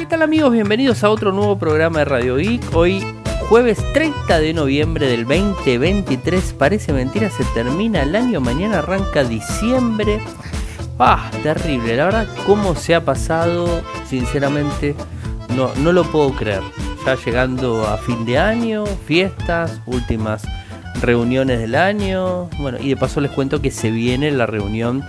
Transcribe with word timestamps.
¿Qué 0.00 0.06
tal 0.06 0.22
amigos? 0.22 0.50
Bienvenidos 0.50 1.04
a 1.04 1.10
otro 1.10 1.30
nuevo 1.30 1.58
programa 1.58 1.98
de 1.98 2.04
Radio 2.06 2.36
Geek. 2.36 2.74
Hoy 2.74 3.04
jueves 3.50 3.76
30 3.92 4.40
de 4.40 4.54
noviembre 4.54 5.06
del 5.06 5.26
2023. 5.26 6.54
Parece 6.54 6.94
mentira, 6.94 7.28
se 7.28 7.44
termina 7.52 8.02
el 8.02 8.16
año, 8.16 8.40
mañana 8.40 8.78
arranca 8.78 9.24
diciembre. 9.24 10.22
Ah, 10.98 11.30
terrible, 11.42 11.96
la 11.96 12.06
verdad, 12.06 12.28
cómo 12.46 12.74
se 12.76 12.94
ha 12.94 13.04
pasado, 13.04 13.82
sinceramente, 14.06 14.94
no, 15.54 15.70
no 15.74 15.92
lo 15.92 16.04
puedo 16.04 16.32
creer. 16.32 16.62
Ya 17.04 17.16
llegando 17.16 17.86
a 17.86 17.98
fin 17.98 18.24
de 18.24 18.38
año, 18.38 18.86
fiestas, 18.86 19.82
últimas 19.84 20.44
reuniones 21.02 21.58
del 21.58 21.74
año. 21.74 22.48
Bueno, 22.58 22.78
y 22.80 22.88
de 22.88 22.96
paso 22.96 23.20
les 23.20 23.32
cuento 23.32 23.60
que 23.60 23.70
se 23.70 23.90
viene 23.90 24.30
la 24.30 24.46
reunión 24.46 25.04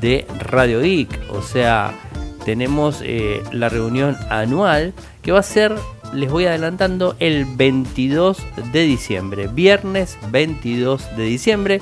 de 0.00 0.26
Radio 0.40 0.80
Geek. 0.80 1.30
O 1.30 1.42
sea, 1.42 1.94
tenemos 2.44 3.00
eh, 3.02 3.42
la 3.52 3.68
reunión 3.68 4.16
anual 4.30 4.92
que 5.22 5.32
va 5.32 5.40
a 5.40 5.44
ser, 5.44 5.74
les 6.12 6.30
voy 6.30 6.46
adelantando, 6.46 7.16
el 7.18 7.44
22 7.44 8.38
de 8.72 8.82
diciembre. 8.82 9.48
Viernes 9.48 10.18
22 10.30 11.16
de 11.16 11.24
diciembre. 11.24 11.80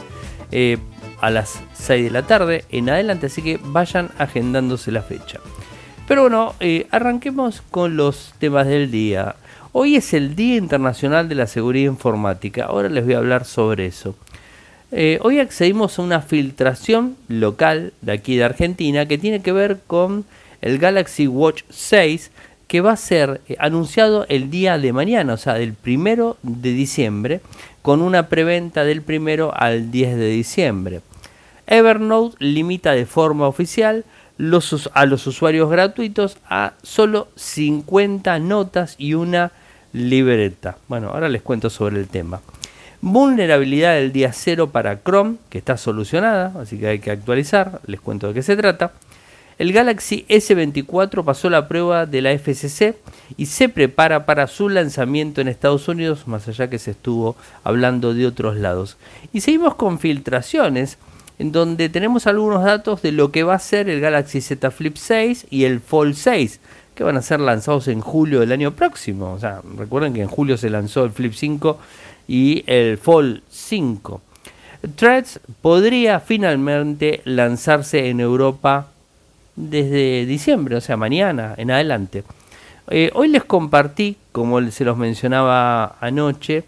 Eh, 0.52 0.78
a 1.20 1.28
las 1.28 1.60
6 1.74 2.04
de 2.04 2.10
la 2.10 2.22
tarde 2.22 2.64
en 2.70 2.88
adelante, 2.88 3.26
así 3.26 3.42
que 3.42 3.60
vayan 3.62 4.08
agendándose 4.16 4.90
la 4.90 5.02
fecha. 5.02 5.38
Pero 6.08 6.22
bueno, 6.22 6.54
eh, 6.60 6.86
arranquemos 6.90 7.62
con 7.70 7.94
los 7.94 8.32
temas 8.38 8.66
del 8.66 8.90
día. 8.90 9.36
Hoy 9.72 9.96
es 9.96 10.14
el 10.14 10.34
Día 10.34 10.56
Internacional 10.56 11.28
de 11.28 11.34
la 11.34 11.46
Seguridad 11.46 11.92
Informática. 11.92 12.64
Ahora 12.64 12.88
les 12.88 13.04
voy 13.04 13.12
a 13.12 13.18
hablar 13.18 13.44
sobre 13.44 13.84
eso. 13.84 14.16
Hoy 15.20 15.38
accedimos 15.38 15.98
a 15.98 16.02
una 16.02 16.22
filtración 16.22 17.16
local 17.28 17.92
de 18.00 18.12
aquí 18.12 18.36
de 18.36 18.44
Argentina 18.44 19.06
que 19.06 19.18
tiene 19.18 19.42
que 19.42 19.52
ver 19.52 19.78
con 19.86 20.24
el 20.60 20.78
Galaxy 20.78 21.26
Watch 21.26 21.62
6 21.70 22.30
que 22.70 22.80
va 22.80 22.92
a 22.92 22.96
ser 22.96 23.40
eh, 23.48 23.56
anunciado 23.58 24.26
el 24.28 24.48
día 24.48 24.78
de 24.78 24.92
mañana, 24.92 25.34
o 25.34 25.36
sea, 25.36 25.54
del 25.54 25.74
primero 25.74 26.36
de 26.42 26.72
diciembre, 26.72 27.40
con 27.82 28.00
una 28.00 28.28
preventa 28.28 28.84
del 28.84 29.02
primero 29.02 29.52
al 29.52 29.90
10 29.90 30.16
de 30.16 30.28
diciembre. 30.28 31.00
Evernote 31.66 32.36
limita 32.38 32.92
de 32.92 33.06
forma 33.06 33.48
oficial 33.48 34.04
a 34.94 35.06
los 35.06 35.26
usuarios 35.26 35.68
gratuitos 35.68 36.38
a 36.48 36.74
solo 36.82 37.28
50 37.34 38.38
notas 38.38 38.94
y 38.98 39.14
una 39.14 39.52
libreta. 39.92 40.78
Bueno, 40.88 41.08
ahora 41.08 41.28
les 41.28 41.42
cuento 41.42 41.70
sobre 41.70 41.98
el 41.98 42.08
tema. 42.08 42.40
Vulnerabilidad 43.02 43.94
del 43.94 44.12
día 44.12 44.32
cero 44.32 44.70
para 44.70 45.02
Chrome, 45.02 45.36
que 45.48 45.58
está 45.58 45.76
solucionada, 45.76 46.52
así 46.60 46.78
que 46.78 46.86
hay 46.86 46.98
que 47.00 47.10
actualizar, 47.10 47.80
les 47.86 48.00
cuento 48.00 48.28
de 48.28 48.34
qué 48.34 48.42
se 48.42 48.56
trata. 48.56 48.92
El 49.60 49.74
Galaxy 49.74 50.24
S24 50.30 51.22
pasó 51.22 51.50
la 51.50 51.68
prueba 51.68 52.06
de 52.06 52.22
la 52.22 52.30
FCC 52.30 52.96
y 53.36 53.44
se 53.44 53.68
prepara 53.68 54.24
para 54.24 54.46
su 54.46 54.70
lanzamiento 54.70 55.42
en 55.42 55.48
Estados 55.48 55.86
Unidos, 55.86 56.26
más 56.26 56.48
allá 56.48 56.70
que 56.70 56.78
se 56.78 56.92
estuvo 56.92 57.36
hablando 57.62 58.14
de 58.14 58.26
otros 58.26 58.56
lados. 58.56 58.96
Y 59.34 59.42
seguimos 59.42 59.74
con 59.74 59.98
filtraciones 59.98 60.96
en 61.38 61.52
donde 61.52 61.90
tenemos 61.90 62.26
algunos 62.26 62.64
datos 62.64 63.02
de 63.02 63.12
lo 63.12 63.32
que 63.32 63.42
va 63.42 63.52
a 63.52 63.58
ser 63.58 63.90
el 63.90 64.00
Galaxy 64.00 64.40
Z 64.40 64.70
Flip 64.70 64.96
6 64.96 65.48
y 65.50 65.64
el 65.64 65.80
Fold 65.80 66.14
6, 66.14 66.58
que 66.94 67.04
van 67.04 67.18
a 67.18 67.22
ser 67.22 67.40
lanzados 67.40 67.86
en 67.88 68.00
julio 68.00 68.40
del 68.40 68.52
año 68.52 68.70
próximo. 68.70 69.30
O 69.34 69.38
sea, 69.38 69.60
recuerden 69.76 70.14
que 70.14 70.22
en 70.22 70.28
julio 70.28 70.56
se 70.56 70.70
lanzó 70.70 71.04
el 71.04 71.10
Flip 71.10 71.34
5 71.34 71.78
y 72.28 72.64
el 72.66 72.96
Fold 72.96 73.42
5. 73.50 74.22
Threads 74.96 75.40
podría 75.60 76.18
finalmente 76.18 77.20
lanzarse 77.26 78.08
en 78.08 78.20
Europa 78.20 78.89
desde 79.68 80.26
diciembre, 80.26 80.76
o 80.76 80.80
sea, 80.80 80.96
mañana 80.96 81.54
en 81.56 81.70
adelante. 81.70 82.24
Eh, 82.88 83.10
hoy 83.14 83.28
les 83.28 83.44
compartí, 83.44 84.16
como 84.32 84.60
se 84.70 84.84
los 84.84 84.96
mencionaba 84.96 85.96
anoche, 86.00 86.64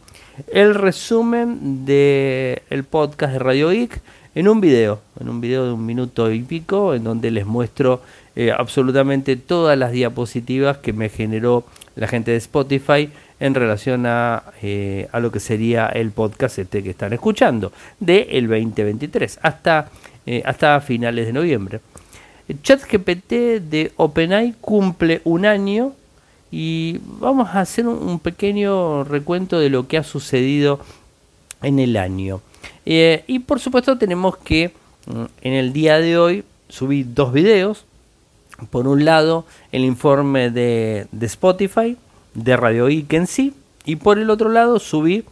el 0.52 0.74
resumen 0.74 1.84
del 1.84 2.62
el 2.70 2.84
podcast 2.84 3.32
de 3.34 3.38
Radio 3.38 3.70
Geek 3.70 4.00
en 4.34 4.48
un 4.48 4.60
video, 4.60 5.00
en 5.20 5.28
un 5.28 5.40
video 5.40 5.66
de 5.66 5.72
un 5.72 5.84
minuto 5.84 6.30
y 6.30 6.42
pico, 6.42 6.94
en 6.94 7.04
donde 7.04 7.30
les 7.30 7.46
muestro 7.46 8.02
eh, 8.34 8.50
absolutamente 8.50 9.36
todas 9.36 9.76
las 9.78 9.92
diapositivas 9.92 10.78
que 10.78 10.92
me 10.92 11.08
generó 11.08 11.64
la 11.96 12.08
gente 12.08 12.30
de 12.30 12.38
Spotify 12.38 13.10
en 13.40 13.54
relación 13.54 14.06
a, 14.06 14.44
eh, 14.62 15.08
a 15.12 15.20
lo 15.20 15.30
que 15.30 15.40
sería 15.40 15.86
el 15.88 16.12
podcast 16.12 16.58
este 16.58 16.82
que 16.82 16.90
están 16.90 17.12
escuchando, 17.12 17.72
de 18.00 18.28
el 18.30 18.48
2023 18.48 19.40
hasta, 19.42 19.90
eh, 20.24 20.42
hasta 20.46 20.80
finales 20.80 21.26
de 21.26 21.32
noviembre. 21.32 21.80
ChatGPT 22.60 23.32
de 23.60 23.92
OpenAI 23.96 24.54
cumple 24.60 25.20
un 25.24 25.46
año 25.46 25.92
y 26.50 26.98
vamos 27.04 27.48
a 27.48 27.60
hacer 27.60 27.86
un 27.88 28.18
pequeño 28.18 29.04
recuento 29.04 29.58
de 29.58 29.70
lo 29.70 29.88
que 29.88 29.96
ha 29.96 30.02
sucedido 30.02 30.80
en 31.62 31.78
el 31.78 31.96
año. 31.96 32.42
Eh, 32.84 33.24
y 33.26 33.38
por 33.38 33.60
supuesto 33.60 33.96
tenemos 33.96 34.36
que 34.36 34.72
mm, 35.06 35.24
en 35.40 35.52
el 35.54 35.72
día 35.72 35.98
de 35.98 36.18
hoy 36.18 36.44
subir 36.68 37.06
dos 37.14 37.32
videos. 37.32 37.84
Por 38.70 38.86
un 38.86 39.04
lado 39.04 39.44
el 39.72 39.84
informe 39.84 40.50
de, 40.50 41.06
Spotify, 41.22 41.96
de 42.34 42.56
Radio 42.56 42.86
Geek 42.86 43.12
en 43.14 43.26
sí. 43.26 43.54
Y 43.84 43.96
por 43.96 44.18
el 44.18 44.30
otro 44.30 44.50
lado 44.50 44.78
subir 44.78 45.24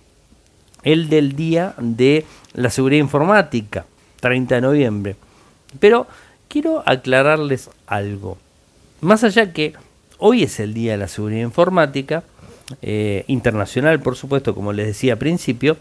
el 0.82 1.08
del 1.08 1.36
día 1.36 1.74
de 1.78 2.24
la 2.54 2.70
seguridad 2.70 3.00
informática, 3.00 3.84
30 4.20 4.56
de 4.56 4.60
noviembre. 4.60 5.16
Pero 5.78 6.06
quiero 6.50 6.82
aclararles 6.84 7.70
algo. 7.86 8.36
Más 9.00 9.24
allá 9.24 9.52
que 9.52 9.72
hoy 10.18 10.42
es 10.42 10.60
el 10.60 10.74
día 10.74 10.92
de 10.92 10.98
la 10.98 11.08
seguridad 11.08 11.42
informática, 11.42 12.24
eh, 12.82 13.24
internacional 13.28 14.00
por 14.00 14.16
supuesto, 14.16 14.54
como 14.54 14.72
les 14.72 14.88
decía 14.88 15.14
al 15.14 15.18
principio, 15.18 15.78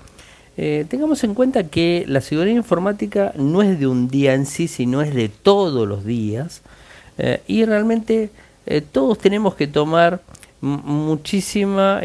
eh, 0.58 0.86
tengamos 0.88 1.24
en 1.24 1.34
cuenta 1.34 1.64
que 1.68 2.06
la 2.08 2.22
seguridad 2.22 2.56
informática 2.56 3.34
no 3.36 3.62
es 3.62 3.80
de 3.80 3.88
un 3.88 4.10
día 4.10 4.36
en 4.36 4.46
sí, 4.46 4.68
sino 4.68 5.02
es 5.02 5.14
de 5.14 5.28
todos 5.28 5.88
los 5.88 6.06
días. 6.06 6.62
Eh, 7.18 7.42
y 7.48 7.66
realmente 7.66 8.30
todos 8.92 9.18
tenemos 9.18 9.56
que 9.56 9.66
tomar 9.66 10.22
muchísima, 10.62 12.00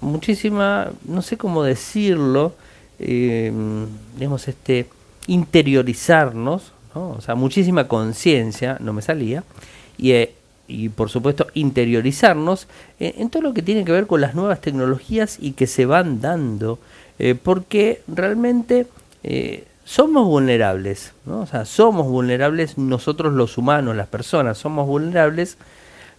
muchísima, 0.00 0.90
no 1.04 1.20
sé 1.20 1.36
cómo 1.36 1.62
decirlo, 1.62 2.54
digamos, 2.98 4.48
este, 4.48 4.86
interiorizarnos, 5.26 6.72
o 6.94 7.20
sea, 7.20 7.34
muchísima 7.34 7.88
conciencia, 7.88 8.76
no 8.80 8.92
me 8.92 9.02
salía, 9.02 9.44
y 9.96 10.12
y 10.68 10.90
por 10.90 11.08
supuesto 11.08 11.46
interiorizarnos 11.54 12.68
en 13.00 13.30
todo 13.30 13.42
lo 13.42 13.54
que 13.54 13.62
tiene 13.62 13.84
que 13.84 13.92
ver 13.92 14.06
con 14.06 14.20
las 14.20 14.34
nuevas 14.34 14.60
tecnologías 14.60 15.38
y 15.40 15.52
que 15.52 15.66
se 15.66 15.86
van 15.86 16.20
dando, 16.20 16.78
eh, 17.18 17.34
porque 17.34 18.02
realmente 18.06 18.86
eh, 19.24 19.64
somos 19.84 20.26
vulnerables, 20.26 21.14
¿no? 21.24 21.40
o 21.40 21.46
sea, 21.46 21.64
somos 21.64 22.06
vulnerables 22.06 22.76
nosotros 22.76 23.32
los 23.32 23.56
humanos, 23.56 23.96
las 23.96 24.08
personas, 24.08 24.58
somos 24.58 24.86
vulnerables, 24.86 25.56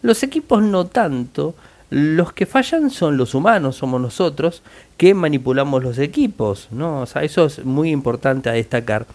los 0.02 0.24
equipos 0.24 0.64
no 0.64 0.88
tanto, 0.88 1.54
los 1.92 2.34
que 2.34 2.46
fallan 2.46 2.90
son 2.90 3.18
los 3.18 3.36
humanos, 3.36 3.76
somos 3.76 4.02
nosotros 4.02 4.64
que 4.98 5.14
manipulamos 5.14 5.84
los 5.84 5.98
equipos, 5.98 6.68
¿no? 6.72 7.02
O 7.02 7.06
sea, 7.06 7.24
eso 7.24 7.46
es 7.46 7.66
muy 7.66 7.90
importante 7.90 8.50
a 8.50 8.54
destacar. 8.54 9.08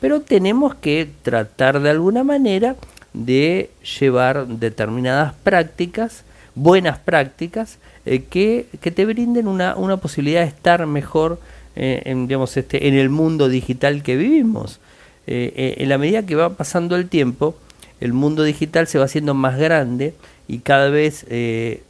Pero 0.00 0.20
tenemos 0.20 0.74
que 0.74 1.08
tratar 1.22 1.80
de 1.80 1.90
alguna 1.90 2.24
manera 2.24 2.76
de 3.12 3.70
llevar 4.00 4.46
determinadas 4.46 5.34
prácticas, 5.42 6.24
buenas 6.54 6.98
prácticas, 6.98 7.78
eh, 8.06 8.24
que, 8.24 8.66
te 8.80 9.04
brinden 9.04 9.46
una, 9.46 9.74
posibilidad 9.98 10.40
de 10.40 10.48
estar 10.48 10.86
mejor 10.86 11.38
eh, 11.76 12.02
en, 12.06 12.26
digamos, 12.26 12.56
este, 12.56 12.88
en 12.88 12.94
el 12.94 13.10
mundo 13.10 13.48
digital 13.48 14.02
que 14.02 14.16
vivimos. 14.16 14.80
Eh, 15.26 15.76
en 15.78 15.88
la 15.88 15.98
medida 15.98 16.24
que 16.24 16.34
va 16.34 16.50
pasando 16.50 16.96
el 16.96 17.08
tiempo, 17.08 17.54
el 18.00 18.12
mundo 18.12 18.42
digital 18.42 18.86
se 18.86 18.98
va 18.98 19.04
haciendo 19.04 19.34
más 19.34 19.58
grande 19.58 20.14
y 20.48 20.60
cada 20.60 20.88
vez 20.88 21.26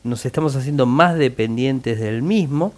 nos 0.02 0.26
estamos 0.26 0.56
haciendo 0.56 0.84
más 0.84 1.16
dependientes 1.16 2.00
del 2.00 2.20
mismo 2.20 2.74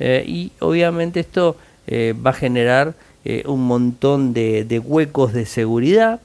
y 0.00 0.50
obviamente 0.58 1.20
esto 1.20 1.56
va 1.88 2.30
a 2.30 2.34
generar 2.34 2.94
un 3.46 3.66
montón 3.66 4.34
de 4.34 4.82
huecos 4.84 5.32
de 5.32 5.46
seguridad, 5.46 6.20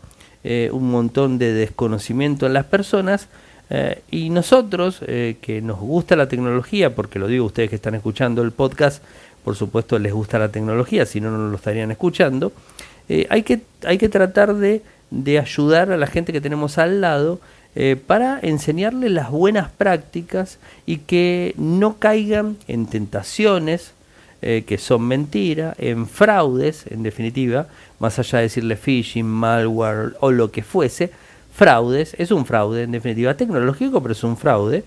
eh, 0.49 0.69
un 0.71 0.89
montón 0.91 1.39
de 1.39 1.51
desconocimiento 1.51 2.45
en 2.45 2.53
las 2.53 2.63
personas 2.63 3.27
eh, 3.69 4.01
y 4.09 4.29
nosotros 4.29 4.99
eh, 5.05 5.35
que 5.41 5.61
nos 5.61 5.77
gusta 5.77 6.15
la 6.15 6.29
tecnología, 6.29 6.95
porque 6.95 7.19
lo 7.19 7.27
digo 7.27 7.45
ustedes 7.45 7.69
que 7.69 7.75
están 7.75 7.95
escuchando 7.95 8.43
el 8.43 8.53
podcast, 8.53 9.03
por 9.43 9.57
supuesto 9.57 9.99
les 9.99 10.13
gusta 10.13 10.39
la 10.39 10.47
tecnología, 10.47 11.05
si 11.05 11.19
no, 11.19 11.31
no 11.31 11.49
lo 11.49 11.57
estarían 11.57 11.91
escuchando, 11.91 12.53
hay, 13.29 13.43
que, 13.43 13.59
hay 13.83 13.97
que 13.97 14.07
tratar 14.07 14.53
de, 14.55 14.81
de, 15.11 15.37
ayudar 15.37 15.91
a 15.91 15.97
la 15.97 16.07
gente 16.07 16.31
que 16.31 16.39
tenemos 16.39 16.77
al 16.77 17.01
lado 17.01 17.41
para 18.05 18.39
enseñarle 18.41 19.09
las 19.09 19.29
buenas 19.29 19.69
prácticas 19.71 20.59
y 20.85 20.99
que 20.99 21.53
no 21.57 21.97
caigan 21.97 22.55
en 22.69 22.85
tentaciones, 22.85 23.93
eh, 24.49 24.63
que 24.65 24.77
son 24.77 25.05
mentiras, 25.05 25.75
en 25.77 26.07
fraudes, 26.07 26.85
en 26.89 27.03
definitiva, 27.03 27.67
más 27.99 28.17
allá 28.17 28.37
de 28.37 28.43
decirle 28.43 28.77
phishing, 28.77 29.25
malware 29.25 30.13
o 30.21 30.31
lo 30.31 30.51
que 30.51 30.63
fuese, 30.63 31.11
fraudes, 31.53 32.15
es 32.17 32.31
un 32.31 32.45
fraude 32.45 32.83
en 32.83 32.93
definitiva 32.93 33.35
tecnológico, 33.35 34.01
pero 34.01 34.13
es 34.13 34.23
un 34.23 34.37
fraude. 34.37 34.85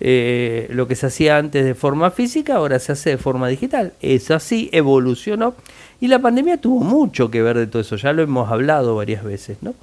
Eh, 0.00 0.66
lo 0.70 0.88
que 0.88 0.94
se 0.94 1.08
hacía 1.08 1.36
antes 1.36 1.62
de 1.62 1.74
forma 1.74 2.10
física 2.10 2.54
ahora 2.54 2.78
se 2.78 2.92
hace 2.92 3.10
de 3.10 3.18
forma 3.18 3.48
digital. 3.48 3.92
Es 4.00 4.30
así, 4.30 4.70
evolucionó 4.72 5.56
y 6.00 6.08
la 6.08 6.18
pandemia 6.18 6.56
tuvo 6.56 6.82
mucho 6.82 7.30
que 7.30 7.42
ver 7.42 7.58
de 7.58 7.66
todo 7.66 7.82
eso, 7.82 7.96
ya 7.96 8.14
lo 8.14 8.22
hemos 8.22 8.50
hablado 8.50 8.96
varias 8.96 9.22
veces, 9.22 9.58
¿no? 9.60 9.74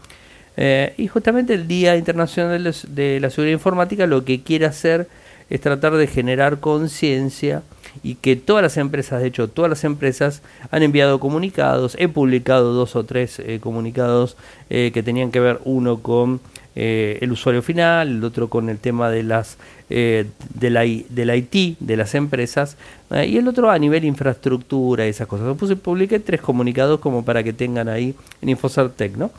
Eh, 0.57 0.95
y 0.97 1.05
justamente 1.05 1.53
el 1.53 1.67
Día 1.67 1.95
Internacional 1.97 2.63
de 2.87 3.19
la 3.19 3.29
Seguridad 3.29 3.53
Informática 3.53 4.07
lo 4.07 4.25
que 4.25 4.41
quiere 4.41 4.65
hacer 4.65 5.07
es 5.51 5.61
tratar 5.61 5.97
de 5.97 6.07
generar 6.07 6.59
conciencia 6.59 7.61
y 8.03 8.15
que 8.15 8.35
todas 8.35 8.63
las 8.63 8.77
empresas, 8.77 9.21
de 9.21 9.27
hecho 9.27 9.47
todas 9.47 9.69
las 9.69 9.83
empresas 9.83 10.41
han 10.71 10.83
enviado 10.83 11.19
comunicados, 11.19 11.95
he 11.99 12.07
publicado 12.07 12.73
dos 12.73 12.95
o 12.95 13.03
tres 13.03 13.39
eh, 13.39 13.59
comunicados 13.61 14.37
eh, 14.69 14.91
que 14.93 15.03
tenían 15.03 15.31
que 15.31 15.39
ver 15.39 15.59
uno 15.65 15.99
con 15.99 16.39
el 16.75 17.29
usuario 17.29 17.61
final, 17.61 18.07
el 18.07 18.23
otro 18.23 18.47
con 18.47 18.69
el 18.69 18.77
tema 18.77 19.09
de 19.09 19.23
las 19.23 19.57
la, 19.89 20.81
del 21.09 21.35
IT 21.35 21.77
de 21.79 21.97
las 21.97 22.15
empresas 22.15 22.77
y 23.11 23.35
el 23.35 23.49
otro 23.49 23.69
a 23.69 23.77
nivel 23.77 24.05
infraestructura 24.05 25.05
y 25.05 25.09
esas 25.09 25.27
cosas. 25.27 25.57
Puse, 25.57 25.75
publiqué 25.75 26.19
tres 26.19 26.39
comunicados 26.39 27.01
como 27.01 27.25
para 27.25 27.43
que 27.43 27.51
tengan 27.51 27.89
ahí 27.89 28.15
en 28.41 28.47
Infosartec, 28.47 29.17
¿no? 29.17 29.29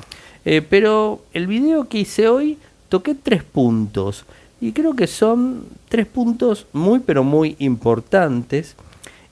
Eh, 0.44 0.62
pero 0.68 1.22
el 1.32 1.46
video 1.46 1.88
que 1.88 1.98
hice 1.98 2.28
hoy 2.28 2.58
toqué 2.88 3.14
tres 3.14 3.42
puntos. 3.42 4.24
Y 4.60 4.72
creo 4.72 4.94
que 4.94 5.06
son 5.06 5.64
tres 5.88 6.06
puntos 6.06 6.66
muy 6.72 7.00
pero 7.00 7.24
muy 7.24 7.56
importantes 7.58 8.76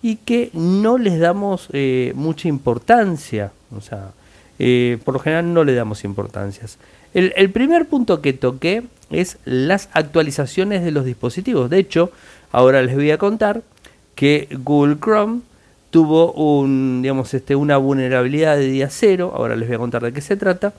y 0.02 0.16
que 0.16 0.50
no 0.52 0.98
les 0.98 1.18
damos 1.18 1.68
eh, 1.72 2.12
mucha 2.14 2.48
importancia. 2.48 3.52
O 3.76 3.80
sea, 3.80 4.12
eh, 4.58 4.98
por 5.04 5.14
lo 5.14 5.20
general 5.20 5.52
no 5.52 5.64
le 5.64 5.74
damos 5.74 6.04
importancias. 6.04 6.78
El, 7.14 7.32
el, 7.36 7.50
primer 7.50 7.86
punto 7.86 8.20
que 8.20 8.32
toqué 8.32 8.84
es 9.10 9.38
las 9.44 9.88
actualizaciones 9.92 10.84
de 10.84 10.90
los 10.90 11.04
dispositivos. 11.04 11.70
De 11.70 11.78
hecho, 11.78 12.10
ahora 12.52 12.82
les 12.82 12.94
voy 12.94 13.10
a 13.10 13.18
contar 13.18 13.62
que 14.14 14.48
Google 14.64 14.96
Chrome 15.00 15.40
tuvo 15.90 16.32
un, 16.32 17.00
digamos, 17.02 17.32
este, 17.34 17.56
una 17.56 17.76
vulnerabilidad 17.76 18.56
de 18.56 18.68
día 18.68 18.90
cero. 18.90 19.32
Ahora 19.34 19.56
les 19.56 19.68
voy 19.68 19.76
a 19.76 19.78
contar 19.78 20.02
de 20.02 20.12
qué 20.12 20.20
se 20.20 20.36
trata 20.36 20.74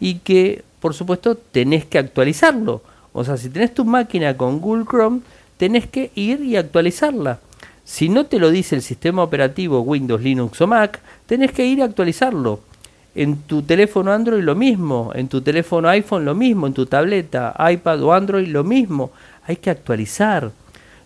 y 0.00 0.16
que 0.16 0.62
por 0.80 0.94
supuesto 0.94 1.36
tenés 1.36 1.84
que 1.84 1.98
actualizarlo. 1.98 2.82
O 3.12 3.24
sea, 3.24 3.36
si 3.36 3.48
tenés 3.48 3.74
tu 3.74 3.84
máquina 3.84 4.36
con 4.36 4.60
Google 4.60 4.84
Chrome, 4.84 5.20
tenés 5.56 5.86
que 5.86 6.10
ir 6.14 6.40
y 6.40 6.56
actualizarla. 6.56 7.40
Si 7.84 8.08
no 8.08 8.26
te 8.26 8.38
lo 8.38 8.50
dice 8.50 8.76
el 8.76 8.82
sistema 8.82 9.22
operativo 9.22 9.80
Windows, 9.80 10.22
Linux 10.22 10.60
o 10.60 10.66
Mac, 10.66 11.00
tenés 11.26 11.52
que 11.52 11.66
ir 11.66 11.78
y 11.78 11.82
actualizarlo. 11.82 12.60
En 13.14 13.38
tu 13.42 13.62
teléfono 13.62 14.12
Android 14.12 14.42
lo 14.42 14.54
mismo, 14.54 15.10
en 15.14 15.28
tu 15.28 15.40
teléfono 15.40 15.88
iPhone 15.88 16.24
lo 16.24 16.34
mismo, 16.34 16.68
en 16.68 16.74
tu 16.74 16.86
tableta, 16.86 17.54
iPad 17.72 18.02
o 18.02 18.12
Android 18.12 18.46
lo 18.46 18.62
mismo. 18.62 19.10
Hay 19.44 19.56
que 19.56 19.70
actualizar. 19.70 20.52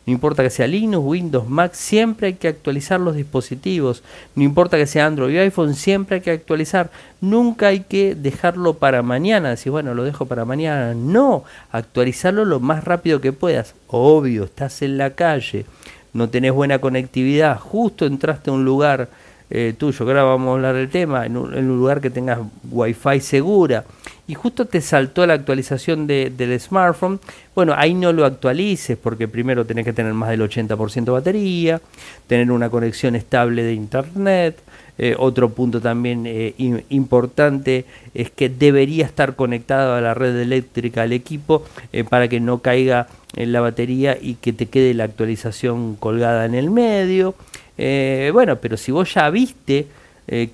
No 0.06 0.12
importa 0.12 0.42
que 0.42 0.50
sea 0.50 0.66
Linux, 0.66 1.02
Windows, 1.04 1.48
Mac, 1.48 1.72
siempre 1.72 2.26
hay 2.26 2.34
que 2.34 2.48
actualizar 2.48 3.00
los 3.00 3.16
dispositivos. 3.16 4.02
No 4.34 4.42
importa 4.42 4.76
que 4.76 4.86
sea 4.86 5.06
Android 5.06 5.38
o 5.38 5.40
iPhone, 5.40 5.74
siempre 5.74 6.16
hay 6.16 6.22
que 6.22 6.30
actualizar. 6.30 6.90
Nunca 7.22 7.68
hay 7.68 7.80
que 7.80 8.14
dejarlo 8.14 8.74
para 8.74 9.02
mañana. 9.02 9.50
Decir, 9.50 9.72
bueno, 9.72 9.94
lo 9.94 10.04
dejo 10.04 10.26
para 10.26 10.44
mañana. 10.44 10.92
No, 10.94 11.44
actualizarlo 11.70 12.44
lo 12.44 12.60
más 12.60 12.84
rápido 12.84 13.22
que 13.22 13.32
puedas. 13.32 13.74
Obvio, 13.86 14.44
estás 14.44 14.82
en 14.82 14.98
la 14.98 15.10
calle, 15.10 15.64
no 16.12 16.28
tenés 16.28 16.52
buena 16.52 16.80
conectividad, 16.80 17.58
justo 17.58 18.04
entraste 18.04 18.50
a 18.50 18.52
un 18.52 18.64
lugar 18.64 19.08
eh, 19.50 19.74
tuyo, 19.76 20.04
que 20.04 20.10
ahora 20.10 20.24
vamos 20.24 20.48
a 20.48 20.52
hablar 20.54 20.74
del 20.74 20.88
tema, 20.88 21.26
en 21.26 21.36
un, 21.36 21.54
en 21.54 21.70
un 21.70 21.78
lugar 21.78 22.00
que 22.00 22.10
tengas 22.10 22.38
wifi 22.70 23.20
segura 23.20 23.84
y 24.26 24.34
justo 24.34 24.64
te 24.64 24.80
saltó 24.80 25.26
la 25.26 25.34
actualización 25.34 26.06
de, 26.06 26.32
del 26.34 26.58
smartphone, 26.58 27.20
bueno, 27.54 27.74
ahí 27.76 27.92
no 27.92 28.12
lo 28.12 28.24
actualices 28.24 28.96
porque 28.96 29.28
primero 29.28 29.66
tenés 29.66 29.84
que 29.84 29.92
tener 29.92 30.14
más 30.14 30.30
del 30.30 30.40
80% 30.40 31.04
de 31.04 31.10
batería, 31.10 31.80
tener 32.26 32.50
una 32.50 32.70
conexión 32.70 33.16
estable 33.16 33.62
de 33.62 33.74
internet. 33.74 34.58
Eh, 34.96 35.16
otro 35.18 35.48
punto 35.50 35.80
también 35.80 36.24
eh, 36.24 36.54
importante 36.88 37.84
es 38.14 38.30
que 38.30 38.48
debería 38.48 39.04
estar 39.04 39.34
conectado 39.34 39.94
a 39.94 40.00
la 40.00 40.14
red 40.14 40.36
eléctrica 40.36 41.02
al 41.02 41.12
equipo 41.12 41.64
eh, 41.92 42.04
para 42.04 42.28
que 42.28 42.38
no 42.38 42.60
caiga 42.60 43.08
en 43.34 43.52
la 43.52 43.60
batería 43.60 44.16
y 44.18 44.36
que 44.36 44.52
te 44.52 44.66
quede 44.66 44.94
la 44.94 45.04
actualización 45.04 45.96
colgada 45.96 46.46
en 46.46 46.54
el 46.54 46.70
medio. 46.70 47.34
Bueno, 47.76 48.56
pero 48.60 48.76
si 48.76 48.92
vos 48.92 49.12
ya 49.14 49.28
viste 49.30 49.86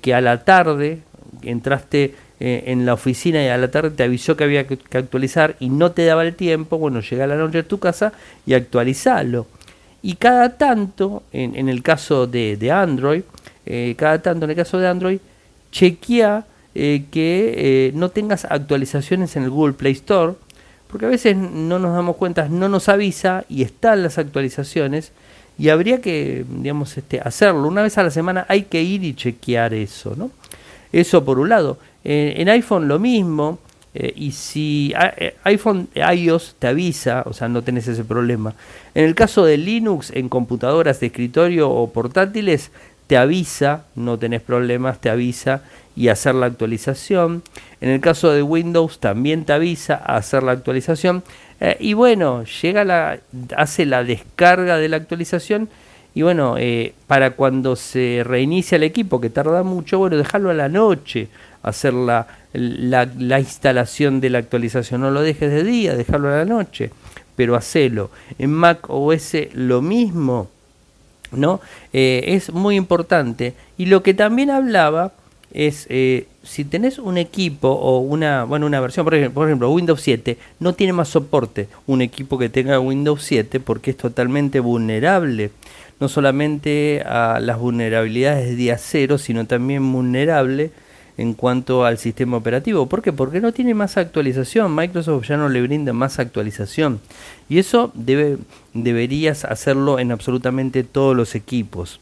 que 0.01 0.13
a 0.13 0.21
la 0.21 0.43
tarde 0.43 0.99
entraste 1.43 2.13
eh, 2.43 2.71
en 2.71 2.87
la 2.87 2.95
oficina 2.95 3.43
y 3.43 3.49
a 3.49 3.57
la 3.59 3.69
tarde 3.69 3.91
te 3.91 4.01
avisó 4.01 4.35
que 4.35 4.43
había 4.43 4.65
que, 4.65 4.79
actualizar 4.97 5.55
y 5.59 5.69
no 5.69 5.91
te 5.91 6.05
daba 6.05 6.23
el 6.23 6.33
tiempo, 6.33 6.79
bueno, 6.79 7.01
llega 7.01 7.27
la 7.27 7.35
noche 7.35 7.59
a 7.59 7.63
tu 7.63 7.77
casa 7.79 8.13
y 8.47 8.55
actualizalo. 8.55 9.45
Y 10.01 10.15
cada 10.15 10.57
tanto, 10.57 11.21
en, 11.31 11.69
el 11.69 11.83
caso 11.83 12.25
de, 12.25 12.71
Android, 12.71 13.21
eh, 13.67 13.93
cada 13.95 14.23
tanto 14.23 14.45
en 14.45 14.49
el 14.49 14.57
caso 14.57 14.79
de 14.79 14.87
Android, 14.87 15.19
chequea 15.71 16.45
eh, 16.73 17.05
que 17.11 17.91
no 17.93 18.09
tengas 18.09 18.45
actualizaciones 18.45 19.35
en 19.35 19.43
el 19.43 19.51
Google 19.51 19.73
Play 19.73 19.93
Store, 19.93 20.33
porque 20.87 21.05
a 21.05 21.09
veces 21.09 21.37
no 21.37 21.77
nos 21.77 21.95
damos 21.95 22.15
cuenta, 22.15 22.49
no 22.49 22.67
nos 22.69 22.89
avisa 22.89 23.45
y 23.49 23.61
están 23.61 24.01
las 24.01 24.17
actualizaciones 24.17 25.11
y 25.57 25.69
habría 25.69 26.01
que, 26.01 26.45
digamos, 26.49 26.97
este, 26.97 27.19
hacerlo. 27.19 27.67
Una 27.67 27.83
vez 27.83 27.97
a 27.97 28.03
la 28.03 28.09
semana 28.09 28.45
hay 28.49 28.63
que 28.63 28.81
ir 28.81 29.03
y 29.03 29.13
chequear 29.13 29.73
eso, 29.73 30.15
¿no? 30.15 30.31
Eso 30.91 31.23
por 31.23 31.39
un 31.39 31.49
lado. 31.49 31.77
Eh, 32.03 32.33
en 32.37 32.49
iPhone 32.49 32.87
lo 32.87 32.99
mismo. 32.99 33.59
Eh, 33.93 34.13
y 34.15 34.31
si 34.31 34.93
eh, 35.17 35.35
iPhone 35.43 35.89
iOS 35.95 36.55
te 36.57 36.67
avisa, 36.67 37.23
o 37.25 37.33
sea, 37.33 37.49
no 37.49 37.61
tenés 37.61 37.87
ese 37.87 38.05
problema. 38.05 38.55
En 38.95 39.03
el 39.03 39.15
caso 39.15 39.43
de 39.43 39.57
Linux, 39.57 40.11
en 40.11 40.29
computadoras 40.29 41.01
de 41.01 41.07
escritorio 41.07 41.69
o 41.69 41.91
portátiles, 41.91 42.71
te 43.07 43.17
avisa, 43.17 43.83
no 43.95 44.17
tenés 44.17 44.41
problemas, 44.41 45.01
te 45.01 45.09
avisa 45.09 45.63
y 45.95 46.07
hacer 46.07 46.35
la 46.35 46.47
actualización. 46.47 47.43
En 47.79 47.89
el 47.89 48.01
caso 48.01 48.31
de 48.31 48.43
Windows 48.43 48.99
también 48.99 49.45
te 49.45 49.53
avisa 49.53 49.95
a 49.95 50.17
hacer 50.17 50.43
la 50.43 50.53
actualización. 50.53 51.23
y 51.79 51.93
bueno, 51.93 52.43
llega 52.61 52.83
la, 52.83 53.19
hace 53.55 53.85
la 53.85 54.03
descarga 54.03 54.77
de 54.77 54.89
la 54.89 54.97
actualización. 54.97 55.69
Y 56.13 56.23
bueno, 56.23 56.55
para 57.07 57.31
cuando 57.31 57.75
se 57.75 58.23
reinicia 58.25 58.75
el 58.75 58.83
equipo, 58.83 59.21
que 59.21 59.29
tarda 59.29 59.63
mucho, 59.63 59.99
bueno, 59.99 60.17
dejarlo 60.17 60.49
a 60.49 60.53
la 60.53 60.69
noche 60.69 61.29
hacer 61.63 61.93
la, 61.93 62.27
la, 62.53 63.39
instalación 63.39 64.19
de 64.21 64.29
la 64.29 64.39
actualización. 64.39 65.01
No 65.01 65.11
lo 65.11 65.21
dejes 65.21 65.51
de 65.51 65.63
día, 65.63 65.95
dejarlo 65.95 66.29
a 66.29 66.37
la 66.37 66.45
noche, 66.45 66.91
pero 67.35 67.55
hacelo. 67.55 68.09
En 68.39 68.51
Mac 68.51 68.89
OS 68.89 69.35
lo 69.53 69.81
mismo, 69.81 70.49
¿no? 71.31 71.61
Eh, 71.93 72.23
es 72.27 72.51
muy 72.51 72.75
importante. 72.75 73.53
Y 73.77 73.85
lo 73.85 74.03
que 74.03 74.13
también 74.13 74.49
hablaba 74.49 75.13
es 75.53 75.85
eh, 75.89 76.27
si 76.43 76.63
tenés 76.65 76.99
un 76.99 77.17
equipo 77.17 77.69
o 77.69 77.99
una, 77.99 78.43
bueno, 78.43 78.65
una 78.65 78.79
versión, 78.79 79.05
por 79.05 79.15
ejemplo, 79.15 79.33
por 79.33 79.47
ejemplo, 79.47 79.71
Windows 79.71 80.01
7 80.01 80.37
no 80.59 80.73
tiene 80.73 80.93
más 80.93 81.09
soporte 81.09 81.67
un 81.87 82.01
equipo 82.01 82.37
que 82.37 82.49
tenga 82.49 82.79
Windows 82.79 83.23
7 83.23 83.59
porque 83.59 83.91
es 83.91 83.97
totalmente 83.97 84.59
vulnerable, 84.59 85.51
no 85.99 86.09
solamente 86.09 87.03
a 87.05 87.39
las 87.39 87.59
vulnerabilidades 87.59 88.49
de 88.49 88.55
día 88.55 88.77
cero, 88.77 89.17
sino 89.17 89.45
también 89.45 89.91
vulnerable 89.91 90.71
en 91.17 91.33
cuanto 91.35 91.85
al 91.85 91.99
sistema 91.99 92.37
operativo. 92.37 92.87
¿Por 92.87 93.03
qué? 93.03 93.13
Porque 93.13 93.39
no 93.39 93.51
tiene 93.51 93.75
más 93.75 93.97
actualización. 93.97 94.75
Microsoft 94.75 95.27
ya 95.27 95.37
no 95.37 95.49
le 95.49 95.61
brinda 95.61 95.93
más 95.93 96.17
actualización. 96.17 96.99
Y 97.49 97.59
eso 97.59 97.91
debe, 97.93 98.37
deberías 98.73 99.45
hacerlo 99.45 99.99
en 99.99 100.11
absolutamente 100.11 100.83
todos 100.83 101.15
los 101.15 101.35
equipos. 101.35 101.99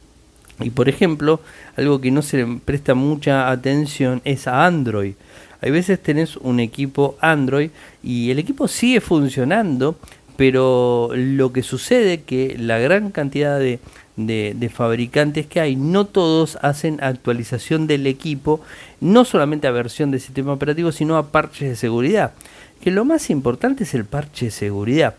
Y 0.62 0.72
por 0.72 0.90
ejemplo, 0.90 1.40
algo 1.78 2.02
que 2.02 2.12
no 2.12 2.22
se 2.22 2.38
le 2.38 2.60
presta 2.64 2.96
mucha 2.96 3.50
atención 3.50 4.22
es 4.26 4.48
a 4.48 4.66
Android. 4.66 5.14
Hay 5.62 5.72
veces 5.72 6.02
tenés 6.02 6.38
un 6.38 6.60
equipo 6.60 7.18
Android 7.20 7.70
y 8.02 8.32
el 8.32 8.40
equipo 8.40 8.68
sigue 8.68 9.02
funcionando, 9.02 9.98
pero 10.38 11.10
lo 11.14 11.52
que 11.52 11.64
sucede 11.64 12.22
que 12.22 12.56
la 12.58 12.78
gran 12.80 13.12
cantidad 13.12 13.60
de, 13.60 13.80
de, 14.16 14.70
fabricantes 14.70 15.48
que 15.48 15.60
hay, 15.60 15.76
no 15.76 16.06
todos 16.06 16.58
hacen 16.62 17.00
actualización 17.02 17.88
del 17.88 18.08
equipo, 18.08 18.62
no 19.02 19.26
solamente 19.26 19.68
a 19.68 19.72
versión 19.72 20.12
de 20.12 20.20
sistema 20.20 20.54
operativo, 20.54 20.92
sino 20.92 21.18
a 21.18 21.32
parches 21.32 21.70
de 21.70 21.76
seguridad. 21.76 22.34
Que 22.82 22.92
lo 22.92 23.06
más 23.06 23.30
importante 23.30 23.84
es 23.84 23.94
el 23.94 24.06
parche 24.06 24.46
de 24.46 24.52
seguridad. 24.52 25.16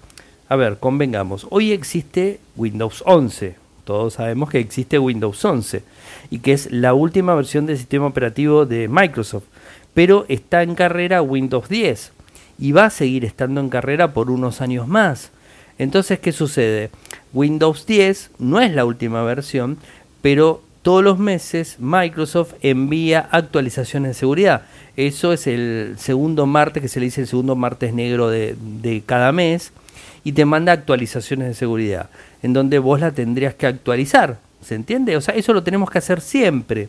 A 0.49 0.57
ver, 0.57 0.79
convengamos, 0.79 1.47
hoy 1.51 1.73
existe 1.73 2.41
Windows 2.57 3.03
11, 3.07 3.57
todos 3.85 4.15
sabemos 4.15 4.51
que 4.51 4.59
existe 4.59 4.99
Windows 4.99 5.45
11 5.45 5.83
y 6.31 6.39
que 6.39 6.53
es 6.53 6.71
la 6.71 6.95
última 6.95 7.35
versión 7.35 7.67
del 7.67 7.79
sistema 7.79 8.07
operativo 8.07 8.67
de 8.67 8.89
Microsoft, 8.89 9.45
pero 9.95 10.25
está 10.29 10.63
en 10.63 10.75
carrera 10.75 11.23
Windows 11.23 11.69
10 11.69 12.13
y 12.59 12.73
va 12.73 12.87
a 12.87 12.91
seguir 12.91 13.25
estando 13.25 13.61
en 13.61 13.71
carrera 13.71 14.13
por 14.13 14.31
unos 14.31 14.61
años 14.61 14.87
más. 14.87 15.31
Entonces, 15.79 16.19
¿qué 16.19 16.33
sucede? 16.33 16.91
Windows 17.33 17.87
10 17.87 18.33
no 18.39 18.61
es 18.61 18.73
la 18.73 18.85
última 18.85 19.23
versión, 19.23 19.79
pero 20.21 20.63
todos 20.83 21.03
los 21.03 21.19
meses 21.19 21.77
Microsoft 21.79 22.55
envía 22.63 23.29
actualizaciones 23.31 24.11
de 24.11 24.15
seguridad. 24.15 24.63
Eso 24.97 25.33
es 25.33 25.47
el 25.47 25.97
segundo 25.99 26.47
martes, 26.47 26.83
que 26.83 26.89
se 26.89 27.01
le 27.01 27.07
dice 27.07 27.23
el 27.23 27.27
segundo 27.27 27.57
martes 27.57 27.95
negro 27.95 28.29
de, 28.29 28.57
de 28.83 29.03
cada 29.05 29.33
mes, 29.33 29.73
y 30.25 30.33
te 30.33 30.45
manda 30.45 30.73
actualizaciones 30.73 31.49
de 31.49 31.55
seguridad, 31.55 32.11
en 32.43 32.53
donde 32.53 32.79
vos 32.79 33.01
la 33.01 33.13
tendrías 33.13 33.55
que 33.55 33.67
actualizar. 33.67 34.39
¿Se 34.63 34.75
entiende? 34.75 35.17
O 35.17 35.21
sea, 35.21 35.35
eso 35.35 35.53
lo 35.53 35.63
tenemos 35.63 35.91
que 35.91 35.99
hacer 35.99 36.21
siempre. 36.21 36.89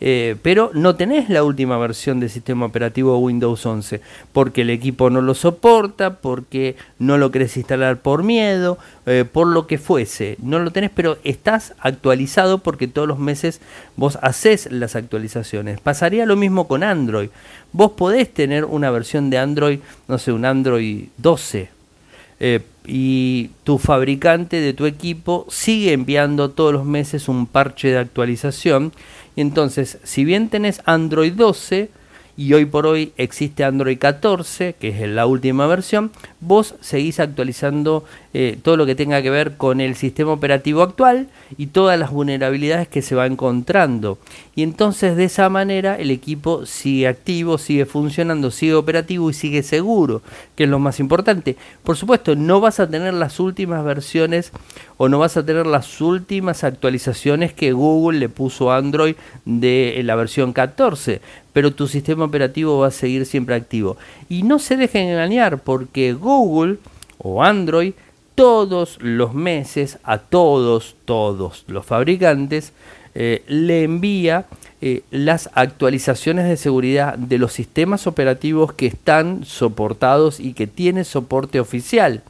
Eh, 0.00 0.36
pero 0.42 0.70
no 0.74 0.96
tenés 0.96 1.30
la 1.30 1.44
última 1.44 1.78
versión 1.78 2.20
del 2.20 2.30
sistema 2.30 2.66
operativo 2.66 3.16
Windows 3.18 3.64
11 3.64 4.00
porque 4.32 4.62
el 4.62 4.70
equipo 4.70 5.08
no 5.08 5.22
lo 5.22 5.34
soporta, 5.34 6.16
porque 6.16 6.76
no 6.98 7.16
lo 7.16 7.30
querés 7.30 7.56
instalar 7.56 7.98
por 8.00 8.22
miedo, 8.22 8.78
eh, 9.06 9.24
por 9.30 9.46
lo 9.46 9.66
que 9.66 9.78
fuese. 9.78 10.36
No 10.42 10.58
lo 10.58 10.72
tenés, 10.72 10.90
pero 10.94 11.18
estás 11.24 11.74
actualizado 11.78 12.58
porque 12.58 12.88
todos 12.88 13.08
los 13.08 13.18
meses 13.18 13.60
vos 13.96 14.18
haces 14.22 14.70
las 14.70 14.96
actualizaciones. 14.96 15.80
Pasaría 15.80 16.26
lo 16.26 16.36
mismo 16.36 16.66
con 16.66 16.82
Android. 16.82 17.30
Vos 17.72 17.92
podés 17.92 18.32
tener 18.32 18.64
una 18.64 18.90
versión 18.90 19.30
de 19.30 19.38
Android, 19.38 19.78
no 20.08 20.18
sé, 20.18 20.32
un 20.32 20.44
Android 20.44 21.06
12. 21.18 21.73
Eh, 22.40 22.60
y 22.86 23.50
tu 23.64 23.78
fabricante 23.78 24.60
de 24.60 24.74
tu 24.74 24.86
equipo 24.86 25.46
sigue 25.48 25.92
enviando 25.92 26.50
todos 26.50 26.72
los 26.72 26.84
meses 26.84 27.28
un 27.28 27.46
parche 27.46 27.88
de 27.88 27.98
actualización. 27.98 28.92
Y 29.36 29.40
entonces, 29.40 29.98
si 30.04 30.24
bien 30.24 30.48
tenés 30.48 30.82
Android 30.84 31.32
12 31.32 31.90
y 32.36 32.52
hoy 32.52 32.64
por 32.64 32.86
hoy 32.86 33.12
existe 33.16 33.64
Android 33.64 33.98
14, 33.98 34.74
que 34.78 34.88
es 34.88 35.08
la 35.08 35.26
última 35.26 35.66
versión, 35.66 36.10
vos 36.40 36.74
seguís 36.80 37.20
actualizando 37.20 38.04
eh, 38.32 38.58
todo 38.60 38.76
lo 38.76 38.86
que 38.86 38.96
tenga 38.96 39.22
que 39.22 39.30
ver 39.30 39.56
con 39.56 39.80
el 39.80 39.94
sistema 39.94 40.32
operativo 40.32 40.82
actual 40.82 41.28
y 41.56 41.66
todas 41.66 41.98
las 41.98 42.10
vulnerabilidades 42.10 42.88
que 42.88 43.02
se 43.02 43.14
va 43.14 43.26
encontrando. 43.26 44.18
Y 44.56 44.64
entonces 44.64 45.16
de 45.16 45.24
esa 45.24 45.48
manera 45.48 45.96
el 45.96 46.10
equipo 46.10 46.66
sigue 46.66 47.06
activo, 47.06 47.58
sigue 47.58 47.86
funcionando, 47.86 48.50
sigue 48.50 48.74
operativo 48.74 49.30
y 49.30 49.34
sigue 49.34 49.62
seguro, 49.62 50.22
que 50.56 50.64
es 50.64 50.70
lo 50.70 50.80
más 50.80 50.98
importante. 50.98 51.56
Por 51.84 51.96
supuesto, 51.96 52.34
no 52.34 52.60
vas 52.60 52.80
a 52.80 52.88
tener 52.88 53.14
las 53.14 53.38
últimas 53.38 53.84
versiones 53.84 54.50
o 54.96 55.08
no 55.08 55.20
vas 55.20 55.36
a 55.36 55.46
tener 55.46 55.66
las 55.66 56.00
últimas 56.00 56.64
actualizaciones 56.64 57.52
que 57.52 57.72
Google 57.72 58.18
le 58.18 58.28
puso 58.28 58.72
a 58.72 58.76
Android 58.76 59.14
de 59.44 60.00
la 60.04 60.16
versión 60.16 60.52
14, 60.52 61.20
pero 61.54 61.72
tu 61.72 61.88
sistema 61.88 62.24
operativo 62.24 62.80
va 62.80 62.88
a 62.88 62.90
seguir 62.90 63.24
siempre 63.24 63.54
activo. 63.54 63.96
Y 64.28 64.42
no 64.42 64.58
se 64.58 64.76
dejen 64.76 65.08
engañar 65.08 65.60
porque 65.60 66.12
Google 66.12 66.76
o 67.16 67.42
Android 67.42 67.94
todos 68.34 68.98
los 69.00 69.32
meses 69.32 69.98
a 70.02 70.18
todos, 70.18 70.96
todos 71.06 71.64
los 71.68 71.86
fabricantes 71.86 72.72
eh, 73.14 73.44
le 73.46 73.84
envía 73.84 74.46
eh, 74.82 75.02
las 75.12 75.48
actualizaciones 75.54 76.48
de 76.48 76.56
seguridad 76.56 77.16
de 77.16 77.38
los 77.38 77.52
sistemas 77.52 78.08
operativos 78.08 78.72
que 78.72 78.86
están 78.86 79.44
soportados 79.44 80.40
y 80.40 80.52
que 80.52 80.66
tienen 80.66 81.04
soporte 81.04 81.60
oficial 81.60 82.22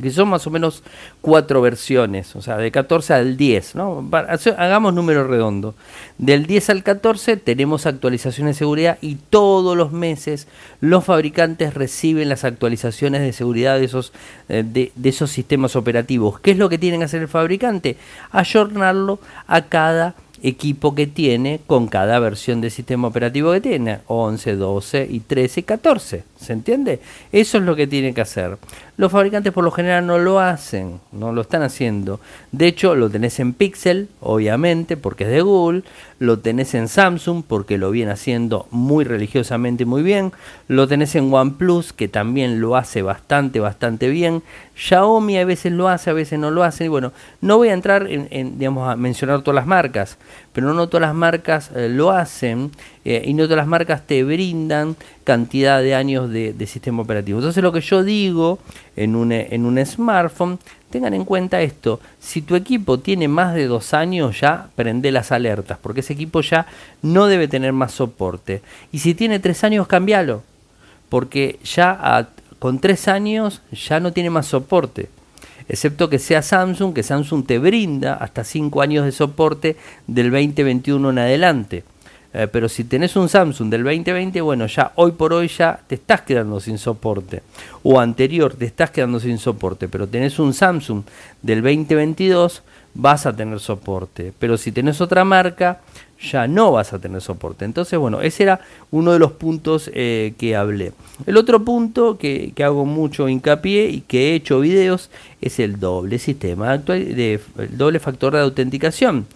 que 0.00 0.10
son 0.10 0.28
más 0.28 0.46
o 0.46 0.50
menos 0.50 0.82
cuatro 1.20 1.60
versiones, 1.60 2.34
o 2.36 2.42
sea, 2.42 2.56
de 2.56 2.70
14 2.70 3.14
al 3.14 3.36
10, 3.36 3.74
¿no? 3.76 4.08
Hagamos 4.56 4.94
número 4.94 5.26
redondo. 5.26 5.74
Del 6.18 6.46
10 6.46 6.70
al 6.70 6.82
14 6.82 7.36
tenemos 7.36 7.86
actualizaciones 7.86 8.54
de 8.54 8.58
seguridad 8.58 8.98
y 9.00 9.16
todos 9.16 9.76
los 9.76 9.92
meses 9.92 10.48
los 10.80 11.04
fabricantes 11.04 11.74
reciben 11.74 12.28
las 12.28 12.44
actualizaciones 12.44 13.20
de 13.22 13.32
seguridad 13.32 13.78
de 13.78 13.84
esos, 13.84 14.12
eh, 14.48 14.64
de, 14.66 14.92
de 14.94 15.08
esos 15.08 15.30
sistemas 15.30 15.76
operativos. 15.76 16.40
¿Qué 16.40 16.52
es 16.52 16.58
lo 16.58 16.68
que 16.68 16.78
tienen 16.78 17.00
que 17.00 17.06
hacer 17.06 17.22
el 17.22 17.28
fabricante? 17.28 17.96
Ayornarlo 18.30 19.18
a 19.46 19.62
cada 19.62 20.14
equipo 20.44 20.94
que 20.94 21.06
tiene 21.06 21.60
con 21.66 21.88
cada 21.88 22.18
versión 22.18 22.60
de 22.60 22.68
sistema 22.68 23.08
operativo 23.08 23.52
que 23.52 23.62
tiene, 23.62 24.00
11, 24.06 24.56
12 24.56 25.08
y 25.10 25.20
13 25.20 25.60
y 25.60 25.62
14. 25.62 26.24
¿Se 26.36 26.52
entiende? 26.52 27.00
Eso 27.32 27.56
es 27.56 27.64
lo 27.64 27.74
que 27.74 27.86
tiene 27.86 28.12
que 28.12 28.20
hacer. 28.20 28.58
Los 28.98 29.10
fabricantes 29.10 29.52
por 29.54 29.64
lo 29.64 29.70
general 29.70 30.06
no 30.06 30.18
lo 30.18 30.40
hacen, 30.40 31.00
no 31.12 31.32
lo 31.32 31.40
están 31.40 31.62
haciendo. 31.62 32.20
De 32.52 32.66
hecho, 32.66 32.94
lo 32.94 33.08
tenés 33.08 33.40
en 33.40 33.54
Pixel, 33.54 34.08
obviamente, 34.20 34.98
porque 34.98 35.24
es 35.24 35.30
de 35.30 35.40
Google. 35.40 35.82
Lo 36.18 36.38
tenés 36.38 36.74
en 36.74 36.88
Samsung, 36.88 37.42
porque 37.46 37.78
lo 37.78 37.90
viene 37.90 38.12
haciendo 38.12 38.68
muy 38.70 39.04
religiosamente 39.04 39.86
muy 39.86 40.02
bien. 40.02 40.32
Lo 40.68 40.86
tenés 40.86 41.14
en 41.14 41.32
OnePlus, 41.32 41.94
que 41.94 42.08
también 42.08 42.60
lo 42.60 42.76
hace 42.76 43.00
bastante, 43.00 43.60
bastante 43.60 44.08
bien. 44.08 44.42
Xiaomi 44.76 45.38
a 45.38 45.44
veces 45.44 45.72
lo 45.72 45.88
hace, 45.88 46.10
a 46.10 46.12
veces 46.12 46.38
no 46.38 46.50
lo 46.50 46.64
hace. 46.64 46.84
Y 46.84 46.88
bueno, 46.88 47.12
no 47.40 47.56
voy 47.56 47.68
a 47.68 47.72
entrar 47.72 48.06
en, 48.08 48.58
digamos, 48.58 48.88
a 48.88 48.96
mencionar 48.96 49.42
todas 49.42 49.56
las 49.56 49.66
marcas, 49.66 50.18
pero 50.52 50.72
no 50.74 50.88
todas 50.88 51.08
las 51.08 51.14
marcas 51.14 51.70
eh, 51.74 51.88
lo 51.88 52.10
hacen 52.10 52.70
eh, 53.04 53.22
y 53.24 53.34
no 53.34 53.44
todas 53.44 53.58
las 53.58 53.66
marcas 53.66 54.06
te 54.06 54.24
brindan 54.24 54.96
cantidad 55.22 55.80
de 55.80 55.94
años 55.94 56.30
de, 56.30 56.54
sistema 56.66 57.02
operativo. 57.02 57.38
Entonces 57.38 57.62
lo 57.62 57.72
que 57.72 57.80
yo 57.80 58.02
digo 58.02 58.58
en 58.96 59.14
un, 59.16 59.32
en 59.32 59.64
un 59.64 59.84
smartphone, 59.84 60.58
tengan 60.90 61.12
en 61.12 61.24
cuenta 61.24 61.60
esto, 61.60 61.98
si 62.20 62.40
tu 62.40 62.54
equipo 62.54 63.00
tiene 63.00 63.26
más 63.26 63.54
de 63.54 63.66
dos 63.66 63.94
años 63.94 64.40
ya 64.40 64.68
prende 64.76 65.10
las 65.10 65.32
alertas, 65.32 65.76
porque 65.82 66.00
ese 66.00 66.12
equipo 66.12 66.40
ya 66.40 66.66
no 67.02 67.26
debe 67.26 67.48
tener 67.48 67.72
más 67.72 67.92
soporte. 67.92 68.62
Y 68.92 69.00
si 69.00 69.12
tiene 69.14 69.40
tres 69.40 69.64
años, 69.64 69.88
cambialo, 69.88 70.42
porque 71.08 71.58
ya 71.64 72.28
con 72.64 72.78
tres 72.78 73.08
años 73.08 73.60
ya 73.72 74.00
no 74.00 74.14
tiene 74.14 74.30
más 74.30 74.46
soporte 74.46 75.10
excepto 75.68 76.08
que 76.08 76.18
sea 76.18 76.40
Samsung, 76.40 76.94
que 76.94 77.02
Samsung 77.02 77.44
te 77.44 77.58
brinda 77.58 78.14
hasta 78.14 78.42
cinco 78.42 78.80
años 78.80 79.04
de 79.04 79.12
soporte 79.12 79.76
del 80.06 80.30
2021 80.30 81.10
en 81.10 81.18
adelante. 81.18 81.84
Eh, 82.32 82.48
pero 82.50 82.70
si 82.70 82.84
tenés 82.84 83.16
un 83.16 83.28
Samsung 83.28 83.68
del 83.68 83.84
2020, 83.84 84.40
bueno, 84.40 84.66
ya 84.66 84.92
hoy 84.94 85.12
por 85.12 85.34
hoy 85.34 85.48
ya 85.48 85.78
te 85.86 85.96
estás 85.96 86.22
quedando 86.22 86.58
sin 86.58 86.78
soporte. 86.78 87.42
O 87.82 88.00
anterior 88.00 88.54
te 88.54 88.64
estás 88.64 88.90
quedando 88.90 89.20
sin 89.20 89.36
soporte, 89.36 89.86
pero 89.86 90.06
tenés 90.06 90.38
un 90.38 90.54
Samsung 90.54 91.02
del 91.42 91.60
2022, 91.60 92.62
vas 92.94 93.26
a 93.26 93.36
tener 93.36 93.60
soporte. 93.60 94.32
Pero 94.38 94.56
si 94.56 94.72
tenés 94.72 95.02
otra 95.02 95.22
marca, 95.26 95.80
ya 96.20 96.46
no 96.46 96.72
vas 96.72 96.92
a 96.92 96.98
tener 96.98 97.20
soporte. 97.20 97.64
Entonces, 97.64 97.98
bueno, 97.98 98.20
ese 98.20 98.44
era 98.44 98.60
uno 98.90 99.12
de 99.12 99.18
los 99.18 99.32
puntos 99.32 99.90
eh, 99.94 100.34
que 100.38 100.56
hablé. 100.56 100.92
El 101.26 101.36
otro 101.36 101.64
punto 101.64 102.18
que, 102.18 102.52
que, 102.54 102.64
hago 102.64 102.84
mucho 102.84 103.28
hincapié 103.28 103.88
y 103.88 104.00
que 104.00 104.32
he 104.32 104.34
hecho 104.34 104.60
videos 104.60 105.10
es 105.40 105.58
el 105.60 105.78
doble 105.78 106.18
sistema 106.18 106.72
actual, 106.72 107.14
de, 107.14 107.40
el 107.58 107.76
doble 107.76 108.00
factor 108.00 108.34
de 108.34 108.40
autenticación. 108.40 109.26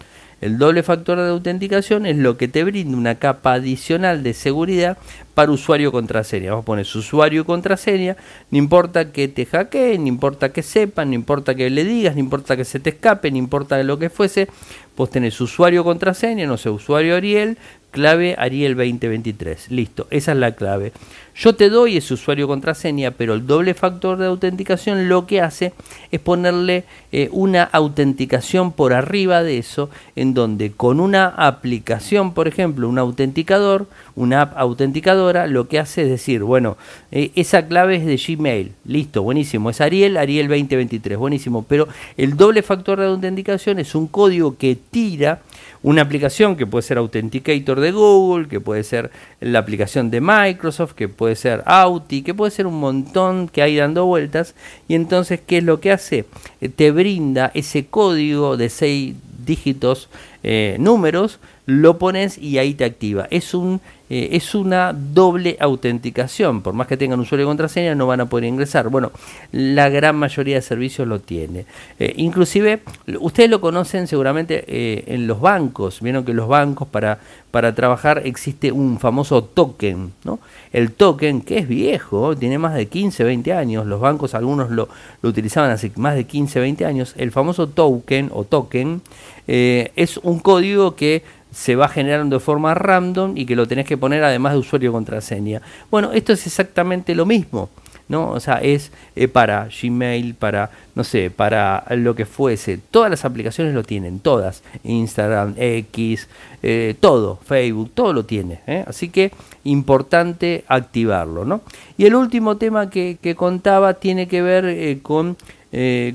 El 0.41 0.57
doble 0.57 0.85
factor 0.85 1.19
de 1.19 1.31
autenticación 1.31 2.07
es 2.07 2.17
lo 2.17 2.37
que 2.37 2.47
te 2.47 2.63
brinda 2.63 2.97
una 2.97 3.17
capa 3.17 3.55
adicional 3.55 4.23
de 4.23 4.35
seguridad 4.35 4.97
para 5.35 5.51
usuario 5.51 5.91
contraseña. 5.91 6.51
Vamos 6.51 6.63
a 6.63 6.67
poner 6.67 6.87
usuario 6.95 7.43
y 7.43 7.45
contraseña, 7.45 8.17
no 8.51 8.59
importa 8.59 9.11
que 9.11 9.27
te 9.27 9.47
hackeen, 9.47 10.03
no 10.03 10.09
importa 10.09 10.53
que 10.53 10.63
sepan, 10.63 11.09
no 11.11 11.15
importa 11.17 11.57
que 11.57 11.69
le 11.71 11.85
digas, 11.85 12.15
no 12.15 12.21
importa 12.21 12.57
que 12.57 12.65
se 12.65 12.79
te 12.79 12.91
escape, 12.91 13.31
no 13.33 13.37
importa 13.37 13.83
lo 13.83 13.99
que 13.99 14.11
fuese, 14.11 14.49
vos 14.97 15.11
tenés 15.11 15.41
usuario 15.41 15.83
contraseña, 15.83 16.47
no 16.47 16.57
sé, 16.57 16.71
usuario 16.71 17.17
Ariel, 17.17 17.59
clave 17.91 18.35
Ariel 18.39 18.77
2023. 18.77 19.71
Listo, 19.71 20.07
esa 20.11 20.33
es 20.33 20.39
la 20.39 20.55
clave. 20.55 20.93
Yo 21.41 21.55
te 21.55 21.71
doy 21.71 21.97
ese 21.97 22.15
usuario 22.15 22.49
contraseña, 22.49 23.13
pero 23.13 23.35
el 23.35 23.47
doble 23.47 23.73
factor 23.75 24.19
de 24.19 24.27
autenticación 24.27 25.09
lo 25.09 25.25
que 25.25 25.41
hace 25.41 25.73
es 26.11 26.19
ponerle 26.19 26.83
eh, 27.13 27.29
una 27.31 27.63
autenticación 27.63 28.73
por 28.73 28.93
arriba 28.93 29.45
de 29.45 29.59
eso, 29.59 29.89
en 30.17 30.35
donde 30.35 30.73
con 30.73 30.99
una 30.99 31.29
aplicación, 31.29 32.35
por 32.35 32.49
ejemplo, 32.49 32.89
un 32.89 32.99
autenticador, 32.99 33.87
una 34.17 34.43
app 34.43 34.59
autenticadora, 34.59 35.47
lo 35.47 35.69
que 35.69 35.79
hace 35.79 36.03
es 36.03 36.09
decir, 36.09 36.43
bueno, 36.43 36.77
eh, 37.13 37.31
esa 37.37 37.69
clave 37.69 37.95
es 37.95 38.05
de 38.05 38.17
Gmail, 38.17 38.73
listo, 38.85 39.23
buenísimo, 39.23 39.71
es 39.71 39.81
Ariel, 39.81 40.17
Ariel 40.17 40.49
2023, 40.49 41.17
buenísimo, 41.17 41.65
pero 41.69 41.87
el 42.17 42.37
doble 42.37 42.65
factor 42.65 42.99
de 42.99 43.07
autenticación 43.07 43.79
es 43.79 43.95
un 43.95 44.09
código 44.09 44.57
que 44.57 44.77
tira 44.91 45.43
una 45.89 46.03
aplicación 46.03 46.55
que 46.55 46.67
puede 46.67 46.83
ser 46.83 46.99
Authenticator 46.99 47.81
de 47.81 47.93
Google, 47.93 48.47
que 48.47 48.61
puede 48.61 48.85
ser 48.85 49.11
la 49.41 49.61
aplicación 49.61 50.11
de 50.11 50.21
Microsoft, 50.21 50.93
que 50.93 51.09
puede 51.09 51.35
ser 51.35 51.63
Auti, 51.65 52.21
que 52.21 52.35
puede 52.35 52.51
ser 52.51 52.67
un 52.67 52.79
montón 52.79 53.49
que 53.49 53.63
hay 53.63 53.75
dando 53.77 54.05
vueltas. 54.05 54.55
Y 54.87 54.95
entonces, 54.95 55.41
¿qué 55.41 55.57
es 55.59 55.65
lo 55.65 55.81
que 55.81 55.91
hace? 55.91 56.27
Eh, 56.61 56.69
te 56.69 56.91
brinda 56.91 57.51
ese 57.55 57.87
código 57.87 58.59
de 58.59 58.69
seis 58.69 59.15
dígitos, 59.47 60.11
eh, 60.43 60.77
números, 60.79 61.41
lo 61.69 61.99
pones 61.99 62.39
y 62.39 62.57
ahí 62.57 62.73
te 62.73 62.87
activa. 62.87 63.29
Es 63.31 63.53
un 63.53 63.83
eh, 64.11 64.31
es 64.33 64.55
una 64.55 64.93
doble 64.93 65.57
autenticación. 65.61 66.63
Por 66.63 66.75
más 66.75 66.87
que 66.87 66.97
tengan 66.97 67.21
usuario 67.21 67.45
y 67.45 67.49
contraseña, 67.49 67.95
no 67.95 68.07
van 68.07 68.21
a 68.21 68.27
poder 68.27 68.45
ingresar. 68.45 68.89
Bueno, 68.89 69.13
la 69.53 69.89
gran 69.91 70.17
mayoría 70.17 70.57
de 70.57 70.63
servicios 70.63 71.07
lo 71.07 71.21
tiene. 71.21 71.67
Eh, 71.99 72.15
inclusive, 72.17 72.81
ustedes 73.21 73.51
lo 73.51 73.61
conocen 73.61 74.07
seguramente 74.07 74.65
eh, 74.67 75.05
en 75.09 75.27
los 75.27 75.41
bancos. 75.41 76.01
Vieron 76.01 76.25
que 76.25 76.33
los 76.33 76.49
bancos 76.49 76.89
para, 76.89 77.19
para 77.51 77.75
trabajar 77.75 78.23
existe 78.25 78.73
un 78.73 78.99
famoso 78.99 79.45
token. 79.45 80.13
¿no? 80.25 80.39
El 80.73 80.93
token, 80.93 81.43
que 81.43 81.59
es 81.59 81.69
viejo, 81.69 82.35
tiene 82.35 82.57
más 82.59 82.75
de 82.75 82.87
15, 82.87 83.25
20 83.25 83.53
años. 83.53 83.87
Los 83.87 84.01
bancos, 84.01 84.35
algunos 84.35 84.71
lo, 84.71 84.89
lo 85.21 85.29
utilizaban 85.29 85.71
hace 85.71 85.93
más 85.97 86.15
de 86.15 86.25
15, 86.25 86.61
20 86.61 86.87
años. 86.87 87.15
El 87.19 87.31
famoso 87.31 87.69
token 87.69 88.31
o 88.33 88.45
token 88.45 89.03
es 89.51 90.19
un 90.19 90.41
código 90.41 90.95
que 90.95 91.23
se 91.53 91.77
va 91.77 91.89
generando 91.89 92.37
de 92.37 92.41
forma 92.41 92.75
random 92.75 93.37
y 93.37 93.47
que 93.47 93.57
lo 93.57 93.67
tenés 93.67 93.87
que 93.87 93.97
poner 93.97 94.23
además 94.25 94.53
de 94.53 94.59
usuario 94.59 94.91
y 94.91 94.93
contraseña. 94.93 95.63
Bueno, 95.91 96.13
esto 96.13 96.33
es 96.33 96.47
exactamente 96.47 97.15
lo 97.15 97.27
mismo. 97.27 97.71
¿no? 98.09 98.31
O 98.31 98.41
sea, 98.41 98.57
es 98.57 98.91
eh, 99.15 99.29
para 99.29 99.69
Gmail, 99.69 100.35
para, 100.35 100.71
no 100.95 101.05
sé, 101.05 101.31
para 101.31 101.85
lo 101.91 102.15
que 102.15 102.27
fuese. 102.27 102.79
Todas 102.91 103.11
las 103.11 103.25
aplicaciones 103.25 103.75
lo 103.75 103.85
tienen, 103.85 104.21
todas. 104.21 104.63
Instagram, 104.83 105.55
X, 105.57 106.29
eh, 106.63 106.95
todo, 106.99 107.39
Facebook, 107.45 107.91
todo 107.95 108.13
lo 108.13 108.25
tiene. 108.25 108.61
¿eh? 108.67 108.85
Así 108.87 109.11
que 109.11 109.33
importante 109.65 110.65
activarlo, 110.69 111.45
¿no? 111.45 111.61
Y 111.97 112.07
el 112.07 112.15
último 112.15 112.57
tema 112.57 112.89
que, 112.91 113.19
que 113.21 113.35
contaba 113.35 113.95
tiene 113.95 114.27
que 114.27 114.41
ver 114.43 115.03
con, 115.03 115.37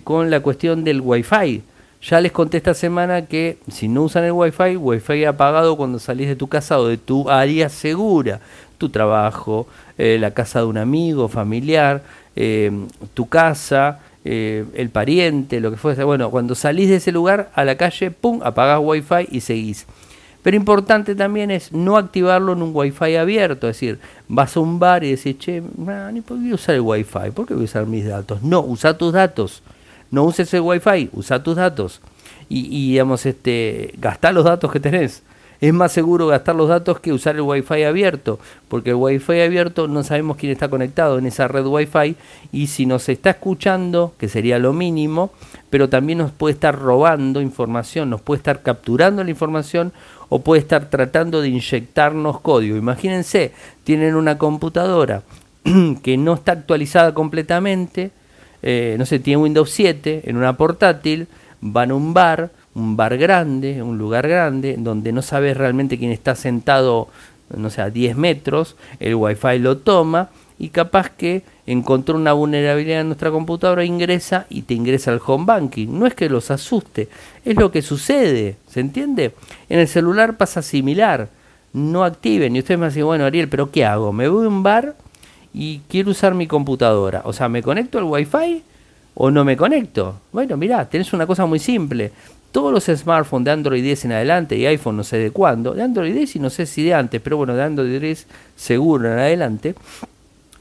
con 0.04 0.32
la 0.32 0.40
cuestión 0.40 0.84
del 0.84 1.02
Wi-Fi. 1.02 1.62
Ya 2.04 2.20
les 2.20 2.34
conté 2.34 2.58
esta 2.58 2.74
semana 2.74 3.28
que 3.28 3.60
si 3.72 3.88
no 3.88 4.04
usan 4.04 4.26
el 4.26 4.34
Wi-Fi, 4.34 4.76
Wi-Fi 4.76 5.24
apagado 5.24 5.78
cuando 5.78 6.00
salís 6.00 6.28
de 6.28 6.36
tu 6.36 6.50
casa 6.50 6.78
o 6.78 6.86
de 6.86 6.98
tu 6.98 7.30
área 7.30 7.70
segura, 7.70 8.42
tu 8.78 8.90
trabajo, 8.90 9.68
eh, 9.98 10.18
la 10.20 10.32
casa 10.32 10.60
de 10.60 10.66
un 10.66 10.78
amigo, 10.78 11.30
familiar, 11.30 12.04
eh, 12.36 12.72
tu 13.14 13.30
casa, 13.30 14.02
eh, 14.26 14.66
el 14.74 14.90
pariente, 14.90 15.62
lo 15.62 15.72
que 15.72 15.78
fuese. 15.78 16.04
Bueno, 16.04 16.30
cuando 16.30 16.56
salís 16.56 16.90
de 16.90 16.98
ese 16.98 17.14
lugar 17.14 17.52
a 17.56 17.64
la 17.64 17.78
calle, 17.78 18.12
pum, 18.12 18.42
apagás 18.44 18.82
Wi-Fi 18.84 19.30
y 19.32 19.40
seguís. 19.40 19.86
Pero 20.42 20.58
importante 20.58 21.16
también 21.16 21.52
es 21.52 21.72
no 21.72 21.96
activarlo 21.96 22.52
en 22.52 22.64
un 22.64 22.72
Wi-Fi 22.74 23.16
abierto, 23.16 23.70
es 23.70 23.78
decir, 23.78 24.00
vas 24.28 24.58
a 24.58 24.60
un 24.60 24.78
bar 24.78 25.06
y 25.06 25.12
decís, 25.12 25.38
che, 25.38 25.64
ni 26.12 26.20
por 26.20 26.38
qué 26.38 26.54
usar 26.54 26.76
el 26.76 26.82
Wi-Fi, 26.82 27.32
¿por 27.34 27.48
qué 27.48 27.54
voy 27.54 27.64
a 27.64 27.66
usar 27.66 27.86
mis 27.86 28.06
datos? 28.06 28.44
No, 28.44 28.60
usa 28.60 28.98
tus 28.98 29.14
datos 29.14 29.64
no 30.14 30.26
uses 30.26 30.54
el 30.54 30.62
wifi, 30.62 31.10
usa 31.12 31.42
tus 31.42 31.56
datos 31.56 32.00
y, 32.48 32.68
y 32.68 32.92
digamos, 32.92 33.26
este, 33.26 33.96
gastá 33.98 34.32
los 34.32 34.46
datos 34.46 34.72
que 34.72 34.80
tenés. 34.80 35.24
Es 35.60 35.74
más 35.74 35.92
seguro 35.92 36.28
gastar 36.28 36.56
los 36.56 36.70
datos 36.70 37.00
que 37.00 37.12
usar 37.12 37.36
el 37.36 37.42
wifi 37.42 37.82
abierto, 37.82 38.38
porque 38.68 38.92
el 38.92 38.98
wifi 38.98 39.42
abierto 39.42 39.88
no 39.88 40.04
sabemos 40.04 40.38
quién 40.38 40.52
está 40.52 40.70
conectado 40.70 41.18
en 41.18 41.26
esa 41.26 41.48
red 41.48 41.66
wifi 41.66 42.16
y 42.52 42.68
si 42.68 42.86
nos 42.86 43.10
está 43.10 43.32
escuchando, 43.32 44.14
que 44.20 44.30
sería 44.30 44.60
lo 44.60 44.72
mínimo, 44.72 45.32
pero 45.72 45.90
también 45.90 46.20
nos 46.20 46.32
puede 46.32 46.54
estar 46.54 46.78
robando 46.78 47.42
información, 47.42 48.12
nos 48.12 48.22
puede 48.22 48.38
estar 48.38 48.62
capturando 48.62 49.24
la 49.24 49.32
información 49.32 49.94
o 50.30 50.42
puede 50.42 50.62
estar 50.62 50.92
tratando 50.92 51.42
de 51.42 51.48
inyectarnos 51.48 52.40
código. 52.40 52.78
Imagínense, 52.78 53.52
tienen 53.84 54.14
una 54.14 54.38
computadora 54.38 55.24
que 56.04 56.18
no 56.18 56.36
está 56.36 56.52
actualizada 56.52 57.16
completamente, 57.16 58.12
eh, 58.64 58.96
no 58.98 59.06
sé, 59.06 59.20
tiene 59.20 59.44
Windows 59.44 59.70
7 59.70 60.24
en 60.26 60.38
una 60.38 60.58
portátil, 60.58 61.28
van 61.62 61.92
a 61.92 61.96
un 61.96 62.14
bar, 62.14 62.52
un 62.74 62.96
bar 62.96 63.18
grande, 63.18 63.84
un 63.84 63.98
lugar 63.98 64.28
grande, 64.28 64.76
donde 64.80 65.12
no 65.12 65.22
sabes 65.22 65.58
realmente 65.58 65.98
quién 66.00 66.12
está 66.12 66.34
sentado, 66.34 67.10
no 67.56 67.70
sé, 67.70 67.82
a 67.82 67.90
10 67.90 68.16
metros, 68.16 68.76
el 69.00 69.16
wifi 69.16 69.60
lo 69.60 69.78
toma 69.78 70.30
y 70.58 70.70
capaz 70.70 71.10
que 71.10 71.44
encontró 71.66 72.16
una 72.16 72.34
vulnerabilidad 72.34 73.02
en 73.02 73.08
nuestra 73.08 73.32
computadora, 73.32 73.84
ingresa 73.84 74.46
y 74.50 74.62
te 74.62 74.74
ingresa 74.74 75.12
al 75.12 75.22
home 75.26 75.46
banking. 75.46 75.88
No 75.90 76.06
es 76.06 76.16
que 76.16 76.30
los 76.30 76.52
asuste, 76.52 77.10
es 77.44 77.56
lo 77.56 77.72
que 77.72 77.82
sucede, 77.82 78.56
¿se 78.68 78.80
entiende? 78.80 79.34
En 79.68 79.80
el 79.80 79.88
celular 79.88 80.38
pasa 80.38 80.62
similar, 80.62 81.28
no 81.74 82.04
activen. 82.04 82.56
Y 82.56 82.60
ustedes 82.60 82.80
me 82.80 82.88
dicen, 82.88 83.06
bueno, 83.06 83.26
Ariel, 83.26 83.50
pero 83.50 83.72
¿qué 83.72 83.84
hago? 83.84 84.14
¿Me 84.14 84.28
voy 84.28 84.46
a 84.46 84.48
un 84.48 84.64
bar? 84.64 84.96
Y 85.54 85.82
quiero 85.88 86.12
usar 86.12 86.34
mi 86.34 86.48
computadora. 86.48 87.22
O 87.26 87.34
sea, 87.34 87.50
¿me 87.50 87.62
conecto 87.62 87.98
al 87.98 88.06
Wi-Fi 88.06 88.64
o 89.16 89.32
no 89.32 89.46
me 89.46 89.56
conecto? 89.56 90.20
Bueno, 90.32 90.58
mirá, 90.58 90.90
tenés 90.90 91.14
una 91.14 91.28
cosa 91.28 91.46
muy 91.46 91.60
simple. 91.60 92.12
Todos 92.52 92.72
los 92.72 92.86
smartphones 92.86 93.46
de 93.46 93.52
Android 93.52 93.84
10 93.84 94.06
en 94.06 94.12
adelante 94.14 94.58
y 94.58 94.66
iPhone 94.66 94.98
no 94.98 95.04
sé 95.04 95.18
de 95.18 95.32
cuándo, 95.32 95.74
de 95.74 95.82
Android 95.82 96.14
10 96.14 96.36
y 96.36 96.40
no 96.40 96.50
sé 96.50 96.66
si 96.66 96.84
de 96.84 96.94
antes, 96.94 97.22
pero 97.22 97.38
bueno, 97.38 97.56
de 97.56 97.64
Android 97.64 98.00
10 98.00 98.28
seguro 98.56 99.12
en 99.12 99.18
adelante, 99.18 99.76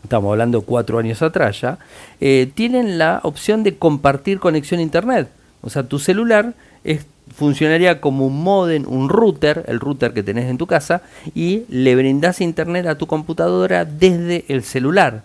estamos 0.03 0.33
hablando 0.33 0.63
cuatro 0.63 0.99
años 0.99 1.21
atrás 1.21 1.61
ya, 1.61 1.79
eh, 2.21 2.51
tienen 2.55 2.97
la 2.99 3.21
opción 3.25 3.63
de 3.63 3.77
compartir 3.77 4.39
conexión 4.41 4.81
a 4.81 4.83
Internet. 4.83 5.29
O 5.61 5.71
sea, 5.71 5.83
tu 5.85 5.99
celular 5.99 6.55
es 6.83 7.07
funcionaría 7.35 8.01
como 8.01 8.27
un 8.27 8.43
modem, 8.43 8.85
un 8.87 9.09
router, 9.09 9.65
el 9.67 9.81
router 9.81 10.13
que 10.13 10.23
tenés 10.23 10.51
en 10.51 10.59
tu 10.59 10.67
casa, 10.67 11.03
y 11.35 11.65
le 11.69 11.95
brindás 11.95 12.41
internet 12.41 12.87
a 12.87 12.97
tu 12.97 13.07
computadora 13.07 13.85
desde 13.85 14.45
el 14.49 14.63
celular. 14.63 15.23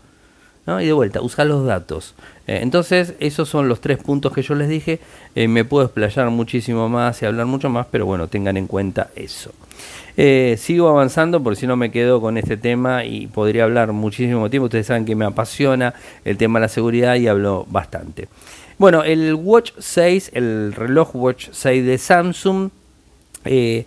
¿no? 0.68 0.82
Y 0.82 0.86
de 0.86 0.94
vuelta, 0.94 1.22
usa 1.22 1.46
los 1.46 1.66
datos. 1.66 2.14
Eh, 2.46 2.60
entonces, 2.62 3.16
esos 3.20 3.48
son 3.48 3.70
los 3.70 3.80
tres 3.80 3.98
puntos 3.98 4.34
que 4.34 4.42
yo 4.42 4.54
les 4.54 4.68
dije. 4.68 5.00
Eh, 5.34 5.48
me 5.48 5.64
puedo 5.64 5.86
explayar 5.86 6.30
muchísimo 6.30 6.90
más 6.90 7.22
y 7.22 7.26
hablar 7.26 7.46
mucho 7.46 7.70
más, 7.70 7.88
pero 7.90 8.06
bueno, 8.06 8.28
tengan 8.28 8.58
en 8.58 8.68
cuenta 8.68 9.10
eso. 9.16 9.52
Eh, 10.18 10.56
sigo 10.58 10.90
avanzando 10.90 11.42
porque 11.42 11.60
si 11.60 11.68
no 11.68 11.78
me 11.78 11.92
quedo 11.92 12.20
con 12.20 12.38
este 12.38 12.58
tema 12.58 13.06
y 13.06 13.28
podría 13.28 13.64
hablar 13.64 13.94
muchísimo 13.94 14.50
tiempo. 14.50 14.66
Ustedes 14.66 14.88
saben 14.88 15.06
que 15.06 15.16
me 15.16 15.26
apasiona 15.26 15.94
el 16.26 16.38
tema 16.38 16.60
de 16.60 16.66
la 16.66 16.70
seguridad 16.70 17.16
y 17.16 17.28
hablo 17.28 17.66
bastante. 17.70 18.28
Bueno, 18.78 19.04
el 19.04 19.34
Watch 19.34 19.72
6, 19.80 20.32
el 20.36 20.72
reloj 20.72 21.16
Watch 21.16 21.50
6 21.52 21.84
de 21.84 21.98
Samsung, 21.98 22.70
eh, 23.44 23.86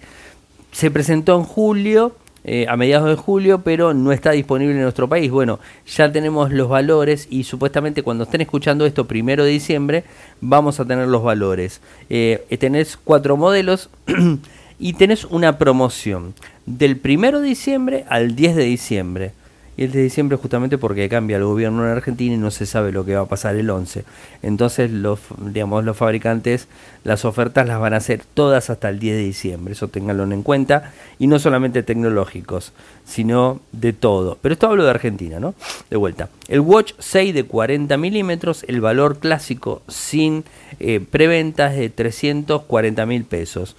se 0.73 0.91
presentó 0.91 1.37
en 1.37 1.45
julio, 1.45 2.17
eh, 2.43 2.67
a 2.69 2.77
mediados 2.77 3.09
de 3.09 3.15
julio, 3.15 3.61
pero 3.63 3.95
no 3.95 4.11
está 4.11 4.33
disponible 4.33 4.75
en 4.75 4.83
nuestro 4.83 5.09
país. 5.09 5.31
Bueno, 5.31 5.61
ya 5.87 6.11
tenemos 6.11 6.51
los 6.51 6.69
valores 6.69 7.29
y 7.31 7.45
supuestamente 7.45 8.03
cuando 8.03 8.25
estén 8.25 8.41
escuchando 8.41 8.85
esto, 8.85 9.07
primero 9.07 9.45
de 9.45 9.51
diciembre, 9.51 10.03
vamos 10.41 10.81
a 10.81 10.85
tener 10.85 11.07
los 11.07 11.23
valores. 11.23 11.81
Eh, 12.09 12.45
tenés 12.59 12.97
cuatro 12.97 13.37
modelos 13.37 13.91
y 14.81 14.95
tenés 14.95 15.25
una 15.25 15.57
promoción 15.57 16.35
del 16.67 16.97
primero 16.97 17.41
de 17.41 17.47
diciembre 17.47 18.05
al 18.09 18.35
10 18.35 18.57
de 18.57 18.65
diciembre 18.65 19.33
y 19.77 19.85
el 19.85 19.93
de 19.93 20.03
diciembre 20.03 20.37
justamente 20.37 20.79
porque 20.79 21.09
cambia 21.09 21.37
el 21.37 21.45
gobierno 21.45 21.85
en 21.85 21.93
Argentina 21.93 22.35
y 22.35 22.39
no 22.39 22.51
se 22.51 22.67
sabe 22.67 22.93
lo 22.93 23.05
que 23.05 23.15
va 23.15 23.23
a 23.23 23.27
pasar 23.27 23.57
el 23.57 23.71
11. 23.71 24.05
Entonces 24.43 24.91
los, 24.91 25.21
digamos, 25.39 25.85
los 25.85 25.97
fabricantes 25.97 26.69
las 27.05 27.25
ofertas 27.25 27.67
las 27.67 27.81
van 27.81 27.95
a 27.95 27.99
hacer 27.99 28.23
todas 28.35 28.69
hasta 28.69 28.89
el 28.91 28.99
10 28.99 29.17
de 29.17 29.23
diciembre, 29.23 29.73
eso 29.73 29.89
ténganlo 29.89 30.25
en 30.25 30.43
cuenta, 30.43 30.93
y 31.19 31.29
no 31.29 31.39
solamente 31.39 31.83
tecnológicos, 31.83 32.73
sino 33.07 33.61
de 33.73 33.93
todo. 33.93 34.39
Pero 34.43 34.53
esto 34.53 34.67
hablo 34.67 34.85
de 34.85 34.91
Argentina, 34.91 35.41
¿no? 35.41 35.55
De 35.89 35.97
vuelta. 35.97 36.29
El 36.49 36.61
Watch 36.61 36.93
6 36.99 37.35
de 37.35 37.45
40 37.45 37.97
milímetros, 37.97 38.65
el 38.69 38.81
valor 38.81 39.19
clásico 39.19 39.83
sin 39.89 40.45
eh, 40.79 41.01
preventa 41.01 41.73
es 41.73 41.79
de 41.79 41.91
340 41.91 43.07
mil 43.07 43.25
pesos. 43.25 43.77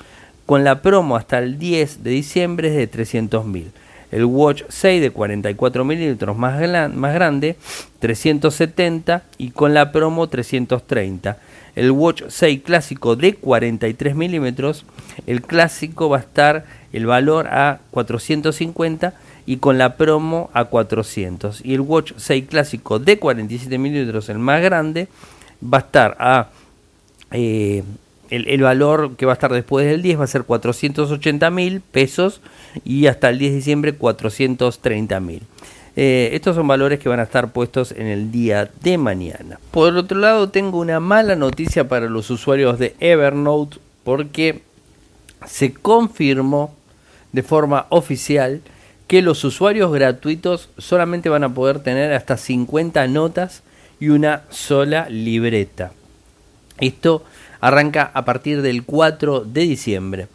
Con 0.47 0.63
la 0.63 0.81
promo 0.81 1.15
hasta 1.15 1.37
el 1.37 1.59
10 1.59 2.03
de 2.03 2.09
diciembre 2.09 2.69
es 2.69 2.75
de 2.75 2.87
300 2.87 3.45
mil 3.45 3.71
el 4.11 4.25
Watch 4.25 4.63
6 4.67 5.01
de 5.01 5.11
44 5.11 5.85
milímetros 5.85 6.37
más, 6.37 6.59
grande, 6.59 7.55
370 7.99 9.23
y 9.37 9.51
con 9.51 9.73
la 9.73 9.91
promo 9.91 10.27
330. 10.27 11.37
El 11.75 11.91
Watch 11.91 12.23
6 12.27 12.61
clásico 12.63 13.15
de 13.15 13.35
43 13.35 14.15
milímetros, 14.15 14.85
el 15.25 15.41
clásico 15.41 16.09
va 16.09 16.17
a 16.17 16.21
estar 16.21 16.65
el 16.91 17.05
valor 17.05 17.47
a 17.47 17.79
450 17.91 19.13
y 19.45 19.57
con 19.57 19.77
la 19.77 19.95
promo 19.95 20.49
a 20.53 20.65
400. 20.65 21.63
Y 21.63 21.73
el 21.73 21.81
Watch 21.81 22.11
6 22.17 22.45
clásico 22.49 22.99
de 22.99 23.17
47 23.17 23.77
milímetros, 23.77 24.27
el 24.27 24.39
más 24.39 24.61
grande, 24.61 25.07
va 25.63 25.77
a 25.77 25.81
estar 25.81 26.17
a 26.19 26.49
eh, 27.31 27.83
el, 28.31 28.61
valor 28.61 29.15
que 29.17 29.25
va 29.25 29.33
a 29.33 29.35
estar 29.35 29.51
después 29.51 29.85
del 29.85 30.01
10 30.01 30.19
va 30.19 30.23
a 30.23 30.27
ser 30.27 30.43
480 30.43 31.49
mil 31.51 31.81
pesos 31.81 32.41
y 32.85 33.07
hasta 33.07 33.29
el 33.29 33.37
10 33.37 33.51
de 33.51 33.55
diciembre 33.57 33.93
430 33.93 35.19
mil. 35.19 35.43
Eh, 35.97 36.29
estos 36.33 36.55
son 36.55 36.67
valores 36.67 36.99
que 36.99 37.09
van 37.09 37.19
a 37.19 37.23
estar 37.23 37.51
puestos 37.51 37.91
en 37.91 38.07
el 38.07 38.31
día 38.31 38.71
de 38.81 38.97
mañana. 38.97 39.59
Por 39.71 39.95
otro 39.97 40.17
lado, 40.17 40.49
tengo 40.49 40.79
una 40.79 41.01
mala 41.01 41.35
noticia 41.35 41.89
para 41.89 42.09
los 42.09 42.29
usuarios 42.29 42.79
de 42.79 42.95
Evernote 43.01 43.77
porque 44.05 44.61
se 45.45 45.73
confirmó 45.73 46.73
de 47.33 47.43
forma 47.43 47.87
oficial 47.89 48.61
que 49.07 49.21
los 49.21 49.43
usuarios 49.43 49.91
gratuitos 49.91 50.69
solamente 50.77 51.27
van 51.27 51.43
a 51.43 51.53
poder 51.53 51.79
tener 51.79 52.13
hasta 52.13 52.37
50 52.37 53.05
notas 53.07 53.63
y 53.99 54.09
una 54.09 54.43
sola 54.49 55.09
libreta. 55.09 55.91
Esto 56.79 57.23
arranca 57.59 58.11
a 58.13 58.25
partir 58.25 58.61
del 58.61 58.83
4 58.83 59.41
de 59.41 59.61
diciembre. 59.61 60.27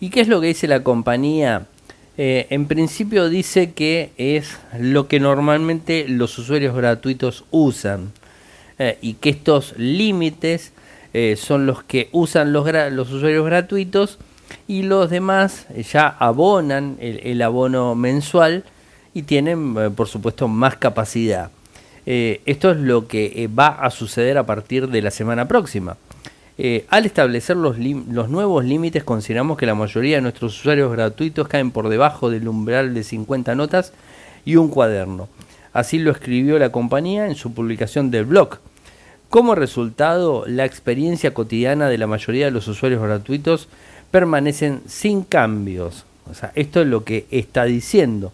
¿Y 0.00 0.10
qué 0.10 0.20
es 0.20 0.28
lo 0.28 0.40
que 0.40 0.48
dice 0.48 0.66
la 0.66 0.82
compañía? 0.82 1.66
Eh, 2.18 2.46
en 2.50 2.66
principio 2.66 3.30
dice 3.30 3.72
que 3.72 4.10
es 4.18 4.58
lo 4.78 5.08
que 5.08 5.18
normalmente 5.18 6.06
los 6.08 6.36
usuarios 6.38 6.74
gratuitos 6.74 7.44
usan 7.50 8.12
eh, 8.78 8.98
y 9.00 9.14
que 9.14 9.30
estos 9.30 9.74
límites 9.78 10.72
eh, 11.14 11.36
son 11.36 11.64
los 11.64 11.82
que 11.84 12.10
usan 12.12 12.52
los, 12.52 12.70
los, 12.90 13.10
usuarios 13.10 13.46
gratuitos 13.46 14.18
y 14.68 14.82
los 14.82 15.08
demás 15.08 15.66
ya 15.90 16.06
abonan 16.08 16.98
el, 17.00 17.40
abono 17.40 17.94
mensual 17.94 18.64
y 19.14 19.22
tienen 19.22 19.94
por 19.94 20.08
supuesto 20.08 20.48
más 20.48 20.76
capacidad. 20.76 21.50
Esto 22.04 22.70
es 22.70 22.78
lo 22.78 23.06
que 23.06 23.48
va 23.56 23.68
a 23.68 23.90
suceder 23.90 24.38
a 24.38 24.46
partir 24.46 24.88
de 24.88 25.02
la 25.02 25.10
semana 25.10 25.46
próxima. 25.46 25.96
Eh, 26.58 26.84
al 26.90 27.06
establecer 27.06 27.56
los, 27.56 27.76
los 27.78 28.28
nuevos 28.28 28.64
límites, 28.64 29.04
consideramos 29.04 29.56
que 29.56 29.66
la 29.66 29.74
mayoría 29.74 30.16
de 30.16 30.22
nuestros 30.22 30.58
usuarios 30.60 30.92
gratuitos 30.92 31.48
caen 31.48 31.70
por 31.70 31.88
debajo 31.88 32.30
del 32.30 32.46
umbral 32.46 32.94
de 32.94 33.04
50 33.04 33.54
notas 33.54 33.92
y 34.44 34.56
un 34.56 34.68
cuaderno. 34.68 35.28
Así 35.72 35.98
lo 35.98 36.10
escribió 36.10 36.58
la 36.58 36.70
compañía 36.70 37.26
en 37.26 37.34
su 37.34 37.54
publicación 37.54 38.10
del 38.10 38.26
blog. 38.26 38.58
Como 39.30 39.54
resultado, 39.54 40.44
la 40.46 40.66
experiencia 40.66 41.32
cotidiana 41.32 41.88
de 41.88 41.96
la 41.96 42.06
mayoría 42.06 42.44
de 42.44 42.50
los 42.50 42.68
usuarios 42.68 43.02
gratuitos 43.02 43.68
permanecen 44.10 44.82
sin 44.86 45.22
cambios. 45.22 46.04
O 46.30 46.34
sea, 46.34 46.52
esto 46.54 46.82
es 46.82 46.86
lo 46.86 47.02
que 47.02 47.26
está 47.30 47.64
diciendo. 47.64 48.32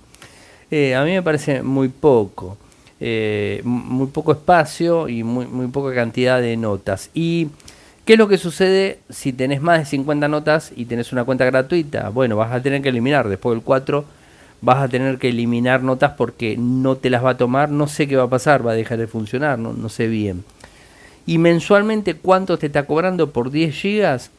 Eh, 0.72 0.96
a 0.96 1.04
mí 1.04 1.12
me 1.12 1.22
parece 1.22 1.62
muy 1.62 1.88
poco. 1.88 2.58
Eh, 3.00 3.60
muy 3.64 4.08
poco 4.08 4.32
espacio 4.32 5.08
y 5.08 5.22
muy, 5.22 5.46
muy 5.46 5.68
poca 5.68 5.94
cantidad 5.94 6.40
de 6.40 6.56
notas. 6.56 7.10
Y 7.14 7.48
¿Qué 8.08 8.14
es 8.14 8.18
lo 8.18 8.26
que 8.26 8.38
sucede 8.38 9.00
si 9.10 9.34
tenés 9.34 9.60
más 9.60 9.80
de 9.80 9.84
50 9.84 10.28
notas 10.28 10.72
y 10.74 10.86
tenés 10.86 11.12
una 11.12 11.24
cuenta 11.24 11.44
gratuita? 11.44 12.08
Bueno, 12.08 12.36
vas 12.36 12.50
a 12.52 12.62
tener 12.62 12.80
que 12.80 12.88
eliminar. 12.88 13.28
Después 13.28 13.54
del 13.54 13.62
4 13.62 14.02
vas 14.62 14.78
a 14.78 14.88
tener 14.88 15.18
que 15.18 15.28
eliminar 15.28 15.82
notas 15.82 16.12
porque 16.16 16.56
no 16.56 16.96
te 16.96 17.10
las 17.10 17.22
va 17.22 17.32
a 17.32 17.36
tomar. 17.36 17.68
No 17.68 17.86
sé 17.86 18.08
qué 18.08 18.16
va 18.16 18.22
a 18.22 18.30
pasar, 18.30 18.66
va 18.66 18.72
a 18.72 18.76
dejar 18.76 18.96
de 18.96 19.08
funcionar, 19.08 19.58
no, 19.58 19.74
no 19.74 19.90
sé 19.90 20.06
bien. 20.06 20.42
Y 21.26 21.36
mensualmente, 21.36 22.14
¿cuánto 22.14 22.56
te 22.58 22.68
está 22.68 22.86
cobrando 22.86 23.30
por 23.30 23.50
10 23.50 23.74
gigas? 23.74 24.30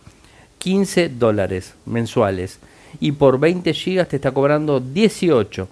15 0.58 1.10
dólares 1.10 1.76
mensuales. 1.86 2.58
Y 3.00 3.12
por 3.12 3.40
20 3.40 3.72
gigas 3.76 4.08
te 4.08 4.16
está 4.16 4.32
cobrando 4.32 4.80
18. 4.80 5.68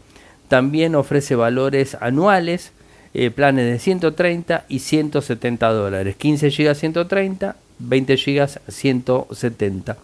También 0.50 0.94
ofrece 0.94 1.34
valores 1.34 1.98
anuales, 2.00 2.74
eh, 3.14 3.32
planes 3.32 3.66
de 3.66 3.80
130 3.80 4.66
y 4.68 4.80
170 4.80 5.70
dólares. 5.70 6.16
15 6.16 6.52
gigas 6.52 6.78
130 6.78 7.56
20 7.80 8.16
GB 8.16 8.48
170. 8.68 9.98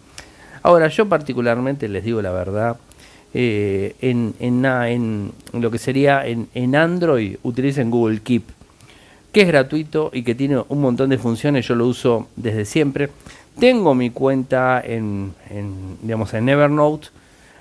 Ahora, 0.62 0.88
yo 0.88 1.08
particularmente 1.08 1.88
les 1.88 2.04
digo 2.04 2.22
la 2.22 2.30
verdad, 2.30 2.76
eh, 3.34 3.94
en, 4.00 4.34
en, 4.38 5.32
lo 5.52 5.70
que 5.70 5.78
sería 5.78 6.26
en, 6.26 6.48
en 6.54 6.76
Android 6.76 7.36
utilicen 7.42 7.90
Google 7.90 8.20
Keep, 8.20 8.44
que 9.32 9.42
es 9.42 9.48
gratuito 9.48 10.10
y 10.12 10.22
que 10.22 10.34
tiene 10.34 10.62
un 10.68 10.80
montón 10.80 11.10
de 11.10 11.18
funciones, 11.18 11.66
yo 11.66 11.74
lo 11.74 11.86
uso 11.86 12.28
desde 12.36 12.64
siempre. 12.64 13.10
Tengo 13.58 13.94
mi 13.94 14.10
cuenta 14.10 14.80
en, 14.84 15.34
en, 15.50 15.98
digamos, 16.02 16.32
en 16.34 16.48
Evernote, 16.48 17.08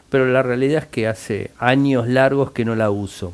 pero 0.09 0.27
la 0.27 0.43
realidad 0.43 0.83
es 0.83 0.87
que 0.89 1.07
hace 1.07 1.51
años 1.57 2.07
largos 2.07 2.51
que 2.51 2.65
no 2.65 2.75
la 2.75 2.89
uso. 2.91 3.33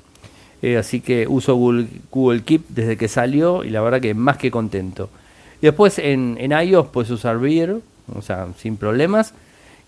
Eh, 0.62 0.78
así 0.78 1.00
que 1.00 1.28
uso 1.28 1.56
Google, 1.56 2.44
Keep 2.44 2.68
desde 2.70 2.98
que 2.98 3.08
salió 3.08 3.64
y 3.64 3.70
la 3.70 3.82
verdad 3.82 4.02
que 4.02 4.14
más 4.14 4.38
que 4.38 4.52
contento. 4.52 5.10
Y 5.62 5.68
después 5.68 6.00
en, 6.00 6.38
iOS 6.38 6.88
puedes 6.88 7.12
usar 7.12 7.40
Beer, 7.40 7.78
o 8.14 8.22
sea, 8.22 8.48
sin 8.58 8.78
problemas. 8.78 9.34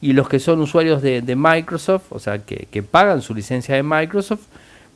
Y 0.02 0.14
los 0.14 0.28
que 0.28 0.40
son 0.40 0.62
usuarios 0.62 1.02
de, 1.02 1.36
Microsoft, 1.36 2.06
o 2.10 2.20
sea, 2.20 2.40
que, 2.40 2.84
pagan 2.84 3.22
su 3.22 3.36
licencia 3.36 3.76
de 3.76 3.84
Microsoft, 3.84 4.42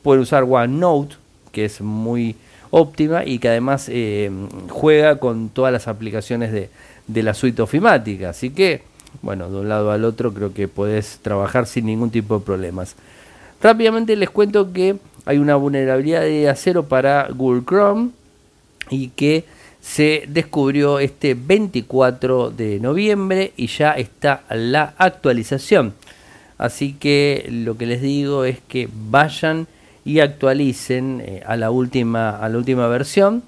pueden 0.02 0.22
usar 0.22 0.44
OneNote, 0.44 1.16
que 1.52 1.64
es 1.64 1.80
muy 1.80 2.36
óptima 2.70 3.24
y 3.24 3.38
que 3.38 3.48
además 3.48 3.88
eh, 3.88 4.30
juega 4.68 5.18
con 5.18 5.48
todas 5.48 5.72
las 5.72 5.86
aplicaciones 5.88 6.52
de, 6.52 6.70
de 7.06 7.22
la 7.22 7.34
suite 7.34 7.62
ofimática. 7.62 8.30
Así 8.30 8.50
que, 8.50 8.82
bueno, 9.22 9.48
de 9.48 9.60
un 9.60 9.68
lado 9.68 9.92
al 9.92 10.04
otro 10.04 10.32
creo 10.32 10.52
que 10.52 10.68
puedes 10.68 11.18
trabajar 11.22 11.66
sin 11.66 11.86
ningún 11.86 12.10
tipo 12.10 12.38
de 12.38 12.44
problemas. 12.44 12.96
Rápidamente 13.62 14.16
les 14.16 14.30
cuento 14.30 14.72
que 14.72 14.96
hay 15.26 15.38
una 15.38 15.56
vulnerabilidad 15.56 16.22
de 16.22 16.48
acero 16.48 16.88
para 16.88 17.28
Google 17.30 17.62
Chrome 17.66 18.10
y 18.88 19.08
que 19.08 19.44
se 19.80 20.24
descubrió 20.28 20.98
este 20.98 21.34
24 21.34 22.50
de 22.50 22.80
noviembre 22.80 23.52
y 23.56 23.66
ya 23.66 23.92
está 23.92 24.44
la 24.50 24.94
actualización. 24.96 25.94
Así 26.58 26.94
que 26.94 27.46
lo 27.50 27.76
que 27.76 27.86
les 27.86 28.00
digo 28.00 28.44
es 28.44 28.58
que 28.66 28.88
vayan 29.10 29.66
y 30.04 30.20
actualicen 30.20 31.22
eh, 31.24 31.42
a, 31.44 31.56
la 31.56 31.70
última, 31.70 32.30
a 32.30 32.48
la 32.48 32.56
última 32.56 32.86
versión. 32.86 33.42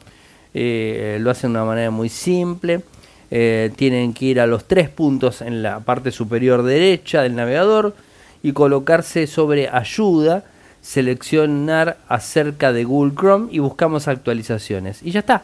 Eh, 0.54 1.18
lo 1.20 1.30
hacen 1.30 1.52
de 1.52 1.58
una 1.58 1.64
manera 1.64 1.90
muy 1.90 2.08
simple. 2.08 2.82
Eh, 3.30 3.70
tienen 3.76 4.12
que 4.12 4.24
ir 4.26 4.40
a 4.40 4.46
los 4.46 4.66
tres 4.66 4.88
puntos 4.88 5.40
en 5.40 5.62
la 5.62 5.80
parte 5.80 6.10
superior 6.10 6.62
derecha 6.62 7.22
del 7.22 7.36
navegador 7.36 7.94
y 8.42 8.52
colocarse 8.52 9.26
sobre 9.26 9.68
ayuda, 9.68 10.44
seleccionar 10.88 11.98
acerca 12.08 12.72
de 12.72 12.84
Google 12.84 13.14
Chrome 13.14 13.48
y 13.50 13.58
buscamos 13.58 14.08
actualizaciones. 14.08 15.02
Y 15.02 15.10
ya 15.10 15.20
está 15.20 15.42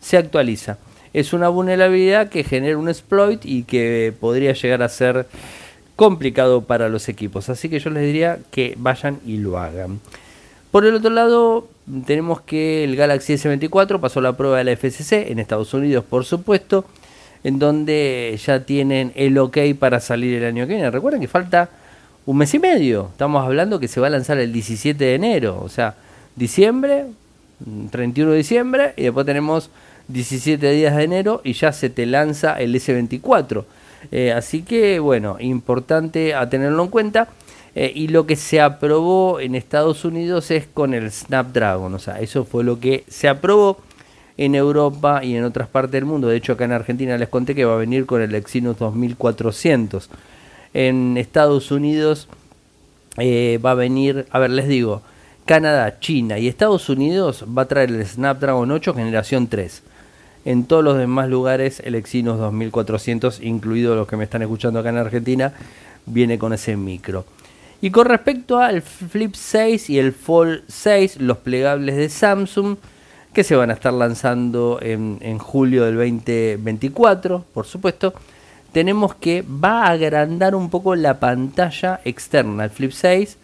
se 0.00 0.16
actualiza. 0.16 0.78
Es 1.12 1.32
una 1.32 1.48
vulnerabilidad 1.48 2.28
que 2.28 2.44
genera 2.44 2.78
un 2.78 2.88
exploit 2.88 3.44
y 3.44 3.64
que 3.64 4.12
podría 4.20 4.52
llegar 4.52 4.82
a 4.82 4.88
ser 4.88 5.26
complicado 5.96 6.62
para 6.62 6.88
los 6.88 7.08
equipos. 7.08 7.48
Así 7.48 7.68
que 7.68 7.80
yo 7.80 7.90
les 7.90 8.04
diría 8.04 8.38
que 8.50 8.74
vayan 8.76 9.18
y 9.26 9.38
lo 9.38 9.58
hagan. 9.58 10.00
Por 10.70 10.84
el 10.84 10.94
otro 10.94 11.10
lado, 11.10 11.66
tenemos 12.06 12.42
que 12.42 12.84
el 12.84 12.94
Galaxy 12.94 13.34
S24 13.34 13.98
pasó 14.00 14.20
la 14.20 14.36
prueba 14.36 14.58
de 14.58 14.64
la 14.64 14.72
FCC 14.72 15.30
en 15.30 15.38
Estados 15.38 15.72
Unidos, 15.72 16.04
por 16.04 16.24
supuesto, 16.26 16.84
en 17.42 17.58
donde 17.58 18.38
ya 18.44 18.64
tienen 18.64 19.12
el 19.14 19.38
ok 19.38 19.58
para 19.78 19.98
salir 20.00 20.36
el 20.36 20.44
año 20.44 20.66
que 20.66 20.74
viene. 20.74 20.90
Recuerden 20.90 21.22
que 21.22 21.28
falta 21.28 21.70
un 22.28 22.36
mes 22.36 22.52
y 22.52 22.58
medio. 22.58 23.08
Estamos 23.12 23.42
hablando 23.42 23.80
que 23.80 23.88
se 23.88 24.00
va 24.00 24.08
a 24.08 24.10
lanzar 24.10 24.36
el 24.36 24.52
17 24.52 25.02
de 25.02 25.14
enero, 25.14 25.58
o 25.64 25.70
sea, 25.70 25.94
diciembre, 26.36 27.06
31 27.90 28.32
de 28.32 28.36
diciembre, 28.36 28.92
y 28.98 29.04
después 29.04 29.24
tenemos 29.24 29.70
17 30.08 30.70
días 30.72 30.94
de 30.94 31.04
enero 31.04 31.40
y 31.42 31.54
ya 31.54 31.72
se 31.72 31.88
te 31.88 32.04
lanza 32.04 32.60
el 32.60 32.74
S24. 32.74 33.64
Eh, 34.12 34.32
así 34.32 34.60
que 34.60 35.00
bueno, 35.00 35.38
importante 35.40 36.34
a 36.34 36.50
tenerlo 36.50 36.82
en 36.82 36.90
cuenta. 36.90 37.28
Eh, 37.74 37.92
y 37.94 38.08
lo 38.08 38.26
que 38.26 38.36
se 38.36 38.60
aprobó 38.60 39.40
en 39.40 39.54
Estados 39.54 40.04
Unidos 40.04 40.50
es 40.50 40.66
con 40.66 40.92
el 40.92 41.10
Snapdragon. 41.10 41.94
O 41.94 41.98
sea, 41.98 42.20
eso 42.20 42.44
fue 42.44 42.62
lo 42.62 42.78
que 42.78 43.04
se 43.08 43.28
aprobó 43.28 43.78
en 44.36 44.54
Europa 44.54 45.24
y 45.24 45.34
en 45.34 45.44
otras 45.44 45.68
partes 45.68 45.92
del 45.92 46.04
mundo. 46.04 46.28
De 46.28 46.36
hecho, 46.36 46.52
acá 46.52 46.66
en 46.66 46.72
Argentina 46.72 47.16
les 47.16 47.30
conté 47.30 47.54
que 47.54 47.64
va 47.64 47.72
a 47.74 47.78
venir 47.78 48.04
con 48.04 48.20
el 48.20 48.34
Exynos 48.34 48.78
2400. 48.78 50.10
En 50.80 51.16
Estados 51.16 51.72
Unidos 51.72 52.28
eh, 53.16 53.58
va 53.66 53.72
a 53.72 53.74
venir, 53.74 54.28
a 54.30 54.38
ver, 54.38 54.50
les 54.50 54.68
digo, 54.68 55.02
Canadá, 55.44 55.98
China 55.98 56.38
y 56.38 56.46
Estados 56.46 56.88
Unidos 56.88 57.44
va 57.46 57.62
a 57.62 57.64
traer 57.64 57.90
el 57.90 58.06
Snapdragon 58.06 58.70
8 58.70 58.94
generación 58.94 59.48
3. 59.48 59.82
En 60.44 60.66
todos 60.66 60.84
los 60.84 60.96
demás 60.96 61.28
lugares 61.28 61.82
el 61.84 61.96
Exynos 61.96 62.38
2400, 62.38 63.42
incluido 63.42 63.96
los 63.96 64.06
que 64.06 64.16
me 64.16 64.22
están 64.22 64.42
escuchando 64.42 64.78
acá 64.78 64.90
en 64.90 64.98
Argentina, 64.98 65.52
viene 66.06 66.38
con 66.38 66.52
ese 66.52 66.76
micro. 66.76 67.24
Y 67.80 67.90
con 67.90 68.06
respecto 68.06 68.60
al 68.60 68.80
Flip 68.80 69.34
6 69.34 69.90
y 69.90 69.98
el 69.98 70.12
Fold 70.12 70.62
6, 70.68 71.20
los 71.20 71.38
plegables 71.38 71.96
de 71.96 72.08
Samsung, 72.08 72.76
que 73.32 73.42
se 73.42 73.56
van 73.56 73.70
a 73.70 73.74
estar 73.74 73.92
lanzando 73.92 74.78
en, 74.80 75.18
en 75.22 75.38
julio 75.38 75.84
del 75.86 75.96
2024, 75.96 77.46
por 77.52 77.66
supuesto, 77.66 78.14
tenemos 78.78 79.16
que 79.16 79.42
va 79.42 79.82
a 79.82 79.90
agrandar 79.90 80.54
un 80.54 80.70
poco 80.70 80.94
la 80.94 81.18
pantalla 81.18 82.00
externa. 82.04 82.62
El 82.62 82.70
Flip 82.70 82.92
6 82.92 83.36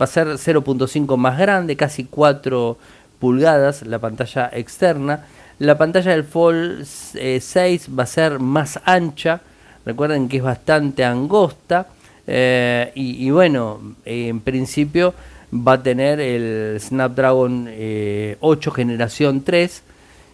va 0.00 0.04
a 0.04 0.06
ser 0.06 0.26
0.5 0.28 1.18
más 1.18 1.38
grande, 1.38 1.76
casi 1.76 2.04
4 2.04 2.78
pulgadas 3.18 3.82
la 3.82 3.98
pantalla 3.98 4.48
externa 4.54 5.26
la 5.60 5.76
pantalla 5.76 6.12
del 6.12 6.24
Fold 6.24 6.86
6 6.86 7.14
eh, 7.14 7.80
va 7.92 8.04
a 8.04 8.06
ser 8.06 8.38
más 8.38 8.80
ancha. 8.86 9.42
Recuerden 9.84 10.26
que 10.26 10.38
es 10.38 10.42
bastante 10.42 11.04
angosta. 11.04 11.86
Eh, 12.26 12.90
y, 12.94 13.30
bueno, 13.30 13.94
en 14.06 14.40
principio 14.40 15.12
va 15.52 15.74
a 15.74 15.82
tener 15.82 16.18
el 16.18 16.80
Snapdragon 16.80 17.68
8 17.68 17.70
eh, 17.70 18.72
generación 18.74 19.42
3 19.42 19.82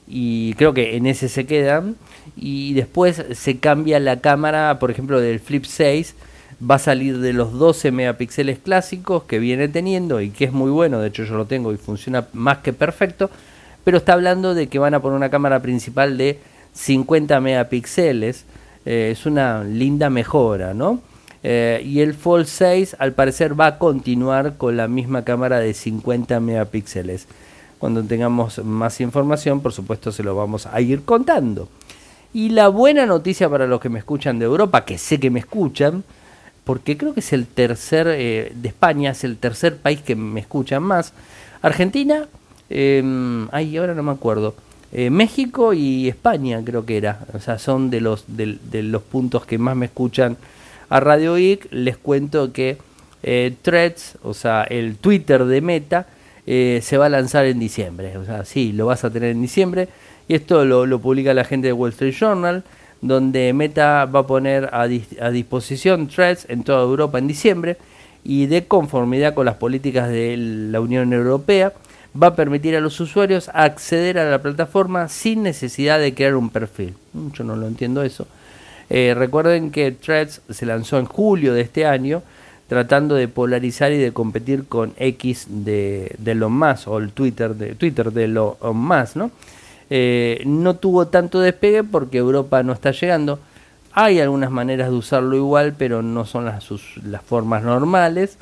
y 0.06 0.54
creo 0.54 0.74
que 0.74 0.96
en 0.96 1.06
ese 1.06 1.28
se 1.28 1.46
quedan 1.46 1.96
y 2.36 2.74
después 2.74 3.24
se 3.32 3.58
cambia 3.58 3.98
la 3.98 4.20
cámara 4.20 4.78
por 4.78 4.90
ejemplo 4.90 5.20
del 5.20 5.40
Flip 5.40 5.64
6 5.64 6.14
va 6.68 6.76
a 6.76 6.78
salir 6.78 7.18
de 7.18 7.32
los 7.32 7.52
12 7.52 7.90
megapíxeles 7.90 8.58
clásicos 8.58 9.24
que 9.24 9.38
viene 9.38 9.68
teniendo 9.68 10.20
y 10.20 10.30
que 10.30 10.44
es 10.44 10.52
muy 10.52 10.70
bueno 10.70 11.00
de 11.00 11.08
hecho 11.08 11.24
yo 11.24 11.36
lo 11.36 11.46
tengo 11.46 11.72
y 11.72 11.76
funciona 11.76 12.26
más 12.32 12.58
que 12.58 12.72
perfecto 12.72 13.30
pero 13.86 13.98
está 13.98 14.14
hablando 14.14 14.54
de 14.54 14.66
que 14.66 14.80
van 14.80 14.94
a 14.94 15.00
poner 15.00 15.16
una 15.16 15.30
cámara 15.30 15.62
principal 15.62 16.18
de 16.18 16.40
50 16.72 17.40
megapíxeles. 17.40 18.44
Eh, 18.84 19.10
es 19.12 19.26
una 19.26 19.62
linda 19.62 20.10
mejora, 20.10 20.74
¿no? 20.74 21.00
Eh, 21.44 21.80
y 21.84 22.00
el 22.00 22.14
Fold 22.14 22.46
6 22.46 22.96
al 22.98 23.12
parecer 23.12 23.58
va 23.58 23.66
a 23.66 23.78
continuar 23.78 24.56
con 24.56 24.76
la 24.76 24.88
misma 24.88 25.22
cámara 25.22 25.60
de 25.60 25.72
50 25.72 26.40
megapíxeles. 26.40 27.28
Cuando 27.78 28.02
tengamos 28.02 28.64
más 28.64 29.00
información, 29.00 29.60
por 29.60 29.72
supuesto, 29.72 30.12
se 30.12 30.22
lo 30.22 30.34
vamos 30.34 30.66
a 30.66 30.80
ir 30.80 31.02
contando. 31.04 31.68
Y 32.32 32.50
la 32.50 32.68
buena 32.68 33.06
noticia 33.06 33.48
para 33.48 33.66
los 33.66 33.80
que 33.80 33.88
me 33.88 33.98
escuchan 33.98 34.38
de 34.38 34.46
Europa, 34.46 34.84
que 34.84 34.98
sé 34.98 35.20
que 35.20 35.30
me 35.30 35.40
escuchan, 35.40 36.04
porque 36.64 36.96
creo 36.96 37.14
que 37.14 37.20
es 37.20 37.32
el 37.32 37.46
tercer, 37.46 38.08
eh, 38.10 38.52
de 38.54 38.68
España, 38.68 39.10
es 39.12 39.24
el 39.24 39.36
tercer 39.36 39.76
país 39.76 40.00
que 40.00 40.16
me 40.16 40.40
escuchan 40.40 40.82
más. 40.82 41.12
Argentina, 41.62 42.26
eh, 42.70 43.46
ay, 43.52 43.76
ahora 43.76 43.94
no 43.94 44.02
me 44.02 44.12
acuerdo. 44.12 44.54
Eh, 44.92 45.10
México 45.10 45.72
y 45.72 46.08
España 46.08 46.62
creo 46.64 46.86
que 46.86 46.96
era. 46.96 47.26
O 47.34 47.40
sea, 47.40 47.58
son 47.58 47.90
de 47.90 48.00
los, 48.00 48.24
de, 48.28 48.82
los 48.82 49.02
puntos 49.02 49.44
que 49.46 49.58
más 49.58 49.76
me 49.76 49.86
escuchan 49.86 50.36
a 50.88 51.00
Radio 51.00 51.34
Geek. 51.34 51.68
Les 51.70 51.96
cuento 51.96 52.52
que 52.52 52.78
eh, 53.22 53.54
Threads, 53.62 54.18
o 54.22 54.34
sea, 54.34 54.62
el 54.64 54.96
Twitter 54.96 55.44
de 55.44 55.60
Meta, 55.60 56.06
se 56.46 56.96
va 56.96 57.06
a 57.06 57.08
lanzar 57.08 57.44
en 57.46 57.58
diciembre. 57.58 58.16
O 58.18 58.24
sea, 58.24 58.44
sí, 58.44 58.72
lo 58.72 58.86
vas 58.86 59.04
a 59.04 59.10
tener 59.10 59.30
en 59.30 59.42
diciembre. 59.42 59.88
Y 60.28 60.34
esto 60.34 60.64
lo, 60.64 60.86
lo 60.86 61.00
publica 61.00 61.34
la 61.34 61.44
gente 61.44 61.68
de 61.68 61.72
Wall 61.72 61.90
Street 61.90 62.14
Journal 62.14 62.64
donde 63.00 63.52
Meta 63.52 64.06
va 64.06 64.20
a 64.20 64.26
poner 64.26 64.70
a, 64.72 64.86
disposición 64.86 66.08
threads 66.08 66.46
en 66.48 66.64
toda 66.64 66.82
Europa 66.82 67.18
en 67.18 67.26
diciembre 67.26 67.76
y 68.24 68.46
de 68.46 68.64
conformidad 68.64 69.34
con 69.34 69.46
las 69.46 69.56
políticas 69.56 70.08
de 70.08 70.36
la 70.36 70.80
Unión 70.80 71.12
Europea 71.12 71.72
va 72.20 72.28
a 72.28 72.34
permitir 72.34 72.74
a 72.76 72.80
los 72.80 72.98
usuarios 72.98 73.50
acceder 73.52 74.18
a 74.18 74.30
la 74.30 74.40
plataforma 74.40 75.08
sin 75.08 75.42
necesidad 75.42 76.00
de 76.00 76.14
crear 76.14 76.34
un 76.34 76.50
perfil. 76.50 76.94
Yo 77.34 77.44
no 77.44 77.56
lo 77.56 77.66
entiendo 77.66 78.02
eso. 78.02 78.26
Eh, 78.88 79.14
recuerden 79.16 79.70
que 79.70 79.92
Threads 79.92 80.40
se 80.48 80.64
lanzó 80.64 80.98
en 80.98 81.04
julio 81.04 81.52
de 81.52 81.60
este 81.60 81.86
año 81.86 82.22
tratando 82.68 83.14
de 83.14 83.28
polarizar 83.28 83.92
y 83.92 83.98
de 83.98 84.12
competir 84.12 84.64
con 84.66 84.92
X 84.96 85.46
de, 85.48 86.14
de 86.18 86.32
Elon 86.32 86.52
Musk 86.52 86.88
o 86.88 86.98
el 86.98 87.12
Twitter 87.12 87.54
de 87.54 87.74
Twitter 87.74 88.12
de 88.12 88.24
Elon 88.24 88.56
Musk, 88.76 89.16
¿no? 89.16 89.30
Eh, 89.88 90.42
no 90.46 90.74
tuvo 90.76 91.06
tanto 91.06 91.40
despegue 91.40 91.84
porque 91.84 92.18
Europa 92.18 92.62
no 92.62 92.72
está 92.72 92.90
llegando. 92.90 93.38
Hay 93.92 94.20
algunas 94.20 94.50
maneras 94.50 94.90
de 94.90 94.96
usarlo 94.96 95.36
igual, 95.36 95.74
pero 95.78 96.02
no 96.02 96.24
son 96.24 96.44
las, 96.44 96.68
las 97.04 97.22
formas 97.22 97.62
normales. 97.62 98.36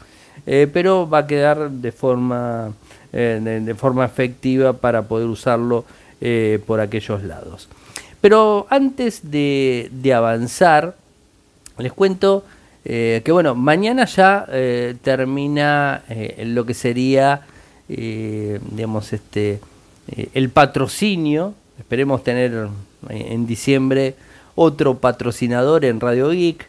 Eh, 0.47 0.69
pero 0.73 1.09
va 1.09 1.19
a 1.19 1.27
quedar 1.27 1.71
de 1.71 1.93
forma, 1.93 2.73
eh, 3.13 3.41
de, 3.65 3.75
forma 3.75 4.05
efectiva 4.05 4.73
para 4.73 5.03
poder 5.03 5.29
usarlo 5.29 5.85
por 6.67 6.81
aquellos 6.81 7.23
lados. 7.23 7.69
Pero 8.23 8.67
antes 8.71 9.31
de, 9.31 9.91
de 9.93 10.15
avanzar, 10.15 10.97
les 11.77 11.93
cuento 11.93 12.45
que 12.85 13.31
bueno, 13.31 13.55
mañana 13.55 14.05
ya 14.05 14.47
termina 15.03 16.03
lo 16.39 16.67
que 16.67 16.75
sería, 16.75 17.41
digamos, 17.89 19.13
este 19.13 19.61
eh, 20.09 20.29
el 20.35 20.51
patrocinio. 20.51 21.55
Esperemos 21.79 22.23
tener 22.23 22.69
eh, 23.09 23.27
en 23.31 23.47
diciembre 23.47 24.15
otro 24.55 24.99
patrocinador 24.99 25.85
en 25.85 26.01
Radio 26.01 26.31
Geek. 26.31 26.69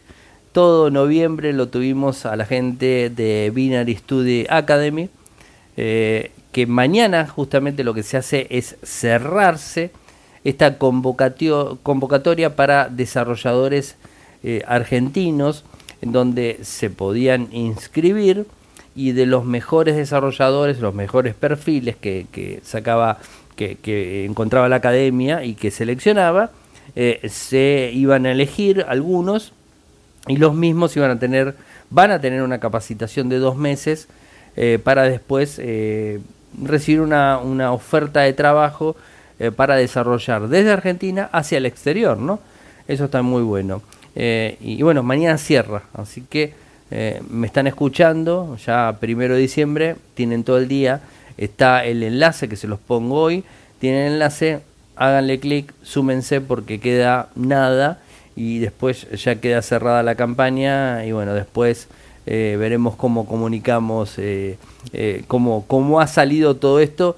Todo 0.51 0.89
noviembre 0.89 1.51
lo 1.53 1.67
tuvimos 1.67 2.25
a 2.25 2.35
la 2.35 2.45
gente 2.45 3.09
de 3.09 3.51
Binary 3.53 3.95
Study 3.95 4.47
Academy. 4.49 5.09
Eh, 5.77 6.31
que 6.53 6.65
mañana 6.65 7.27
justamente 7.27 7.83
lo 7.83 7.93
que 7.93 8.03
se 8.03 8.15
hace 8.15 8.47
es 8.49 8.77
cerrarse 8.81 9.91
esta 10.45 10.77
convocatoria 10.77 12.55
para 12.55 12.87
desarrolladores 12.87 13.97
argentinos 14.67 15.65
en 16.01 16.11
donde 16.11 16.59
se 16.63 16.89
podían 16.89 17.47
inscribir 17.51 18.45
y 18.95 19.11
de 19.11 19.25
los 19.25 19.45
mejores 19.45 19.95
desarrolladores, 19.95 20.79
los 20.79 20.95
mejores 20.95 21.35
perfiles 21.35 21.97
que, 21.97 22.59
sacaba, 22.63 23.17
que, 23.55 24.25
encontraba 24.25 24.69
la 24.69 24.77
academia 24.77 25.43
y 25.43 25.55
que 25.55 25.69
seleccionaba, 25.69 26.51
eh, 26.95 27.27
se 27.29 27.91
iban 27.93 28.25
a 28.25 28.31
elegir 28.31 28.85
algunos 28.87 29.51
y 30.27 30.37
los 30.37 30.55
mismos 30.55 30.95
iban 30.95 31.11
a 31.11 31.19
tener, 31.19 31.55
van 31.89 32.11
a 32.11 32.21
tener 32.21 32.41
una 32.41 32.59
capacitación 32.59 33.27
de 33.27 33.39
dos 33.39 33.57
meses 33.57 34.07
eh, 34.55 34.79
para 34.81 35.03
después 35.03 35.59
eh, 35.61 36.21
recibir 36.63 37.01
una, 37.01 37.37
una, 37.39 37.73
oferta 37.73 38.21
de 38.21 38.33
trabajo 38.33 38.95
para 39.57 39.75
desarrollar 39.75 40.47
desde 40.47 40.71
Argentina 40.71 41.29
hacia 41.33 41.57
el 41.57 41.65
exterior, 41.65 42.17
¿no? 42.17 42.39
Eso 42.87 43.05
está 43.05 43.21
muy 43.21 43.43
bueno. 43.43 43.81
Y 44.15 44.81
bueno, 44.81 45.03
mañana 45.03 45.37
cierra, 45.37 45.83
así 45.93 46.21
que 46.21 46.53
eh, 46.91 47.21
me 47.29 47.47
están 47.47 47.65
escuchando, 47.67 48.57
ya 48.63 48.97
primero 48.99 49.33
de 49.33 49.41
diciembre, 49.41 49.95
tienen 50.13 50.43
todo 50.43 50.59
el 50.59 50.67
día, 50.67 51.01
está 51.37 51.83
el 51.83 52.03
enlace 52.03 52.47
que 52.47 52.55
se 52.55 52.67
los 52.67 52.79
pongo 52.79 53.19
hoy, 53.19 53.43
tienen 53.79 54.05
el 54.05 54.13
enlace, 54.13 54.59
háganle 54.95 55.39
clic, 55.39 55.73
súmense 55.81 56.41
porque 56.41 56.79
queda 56.79 57.29
nada 57.35 57.99
y 58.35 58.59
después 58.59 59.09
ya 59.11 59.35
queda 59.41 59.61
cerrada 59.63 60.03
la 60.03 60.15
campaña 60.15 61.05
y 61.05 61.11
bueno, 61.11 61.33
después 61.33 61.87
eh, 62.27 62.55
veremos 62.59 62.95
cómo 62.95 63.25
comunicamos, 63.25 64.13
eh, 64.19 64.57
cómo, 65.27 65.65
cómo, 65.67 66.01
ha 66.01 66.07
salido 66.07 66.55
todo 66.55 66.79
esto. 66.79 67.15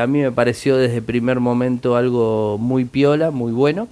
a 0.00 0.06
mí 0.06 0.20
me 0.20 0.30
pareció 0.30 0.76
desde 0.76 0.98
el 0.98 1.02
primer 1.02 1.40
momento 1.40 1.96
algo 1.96 2.56
muy 2.58 2.84
piola, 2.84 3.32
muy 3.32 3.52
bueno 3.52 3.88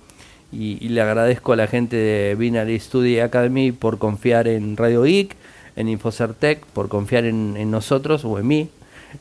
y, 0.53 0.89
le 0.89 1.01
agradezco 1.01 1.53
a 1.53 1.57
la 1.57 1.67
gente 1.67 1.97
de 1.97 2.35
Binary 2.35 2.79
Study 2.79 3.21
Academy 3.21 3.73
por 3.73 3.99
confiar 3.99 4.49
en 4.49 4.77
Radio 4.77 5.03
Geek, 5.03 5.35
en 5.75 5.89
Infocertec, 5.89 6.65
por 6.67 6.89
confiar 6.89 7.25
en, 7.25 7.71
nosotros 7.71 8.25
o 8.25 8.39
en 8.39 8.47
mí 8.47 8.69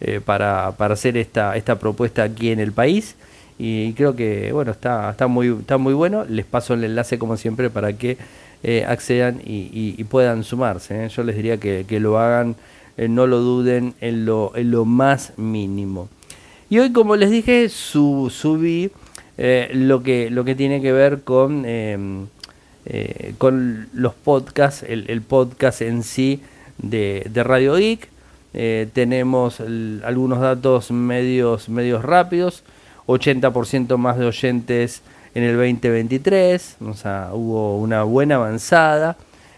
eh, 0.02 0.22
para, 0.24 0.74
para, 0.78 0.94
hacer 0.94 1.18
esta, 1.18 1.56
esta 1.58 1.80
propuesta 1.80 2.24
aquí 2.24 2.52
en 2.52 2.60
el 2.60 2.72
país. 2.72 3.16
Y 3.58 3.94
creo 3.94 4.16
que 4.16 4.52
bueno 4.52 4.72
está, 4.72 5.10
está, 5.10 5.28
muy, 5.28 5.48
está 5.48 5.78
muy 5.78 5.94
bueno. 5.94 6.26
Les 6.26 6.46
paso 6.46 6.74
el 6.74 6.84
enlace 6.84 7.18
como 7.18 7.38
siempre 7.38 7.70
para 7.70 7.94
que 7.94 8.18
eh, 8.64 8.86
accedan 8.88 9.42
y, 9.44 10.04
puedan 10.06 10.44
sumarse. 10.44 11.06
¿eh? 11.06 11.10
Yo 11.10 11.24
les 11.24 11.36
diría 11.36 11.58
que, 11.58 12.00
lo 12.00 12.20
hagan, 12.20 12.56
no 12.98 13.28
lo 13.28 13.40
duden 13.40 13.94
en 14.00 14.26
lo, 14.26 14.52
en 14.56 14.72
lo 14.72 14.86
más 14.86 15.34
mínimo. 15.38 16.10
Y 16.70 16.80
hoy, 16.80 16.92
como 16.92 17.16
les 17.16 17.30
dije, 17.30 17.70
su, 17.70 18.32
subí 18.34 18.92
eh, 19.38 19.70
lo, 19.74 20.02
que, 20.02 20.30
lo 20.30 20.46
que 20.46 20.56
tiene 20.56 20.82
que 20.82 20.92
ver 20.92 21.24
con, 21.24 21.66
em, 21.66 22.28
eh, 22.86 23.34
con 23.38 23.88
los 23.94 24.14
podcasts, 24.14 24.84
el, 24.88 25.22
podcast 25.22 25.82
en 25.82 26.04
sí 26.04 26.42
de, 26.78 27.30
Radio 27.34 27.76
Geek. 27.76 28.10
Eh, 28.54 28.88
tenemos 28.94 29.60
algunos 29.60 30.40
datos 30.40 30.90
medios, 30.92 31.68
medios 31.68 32.04
rápidos, 32.06 32.64
80% 33.08 33.98
más 33.98 34.18
de 34.18 34.26
oyentes 34.26 35.02
en 35.34 35.44
el 35.44 35.58
2023, 35.58 36.78
o 36.80 36.94
sea, 36.94 37.32
hubo 37.34 37.78
una 37.78 38.04
buena 38.04 38.36
avanzada. 38.36 39.18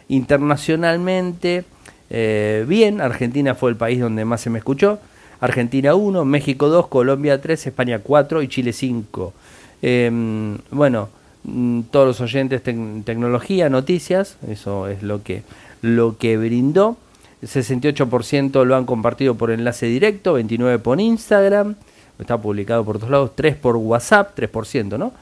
Internacionalmente, 0.09 1.65
bien, 2.09 3.01
Argentina 3.01 3.53
fue 3.53 3.69
el 3.69 3.75
país 3.75 3.99
donde 3.99 4.25
más 4.25 4.41
se 4.41 4.49
me 4.49 4.57
escuchó. 4.57 4.99
Argentina 5.39 5.93
1, 5.93 6.25
México 6.25 6.67
2, 6.69 6.87
Colombia 6.87 7.39
3, 7.39 7.67
España 7.67 7.99
4 7.99 8.41
y 8.41 8.47
Chile 8.47 8.73
5. 8.73 9.33
Em, 9.81 10.57
bueno, 10.71 11.09
mm, 11.43 11.81
todos 11.91 12.07
los 12.07 12.21
oyentes, 12.21 12.61
tecnología, 12.63 13.69
noticias, 13.69 14.37
eso 14.47 14.87
es 14.87 15.03
lo 15.03 15.23
que, 15.23 15.43
lo 15.81 16.17
que 16.17 16.37
brindó. 16.37 16.97
68% 17.41 18.65
lo 18.65 18.75
han 18.75 18.85
compartido 18.85 19.35
por 19.35 19.51
enlace 19.51 19.85
directo, 19.85 20.39
29% 20.39 20.79
por 20.79 20.99
Instagram, 20.99 21.75
está 22.19 22.39
publicado 22.41 22.83
por 22.83 22.97
todos 22.97 23.11
lados, 23.11 23.31
3% 23.35 23.57
por 23.57 23.75
WhatsApp, 23.75 24.37
3%, 24.37 24.97
¿no? 24.97 25.13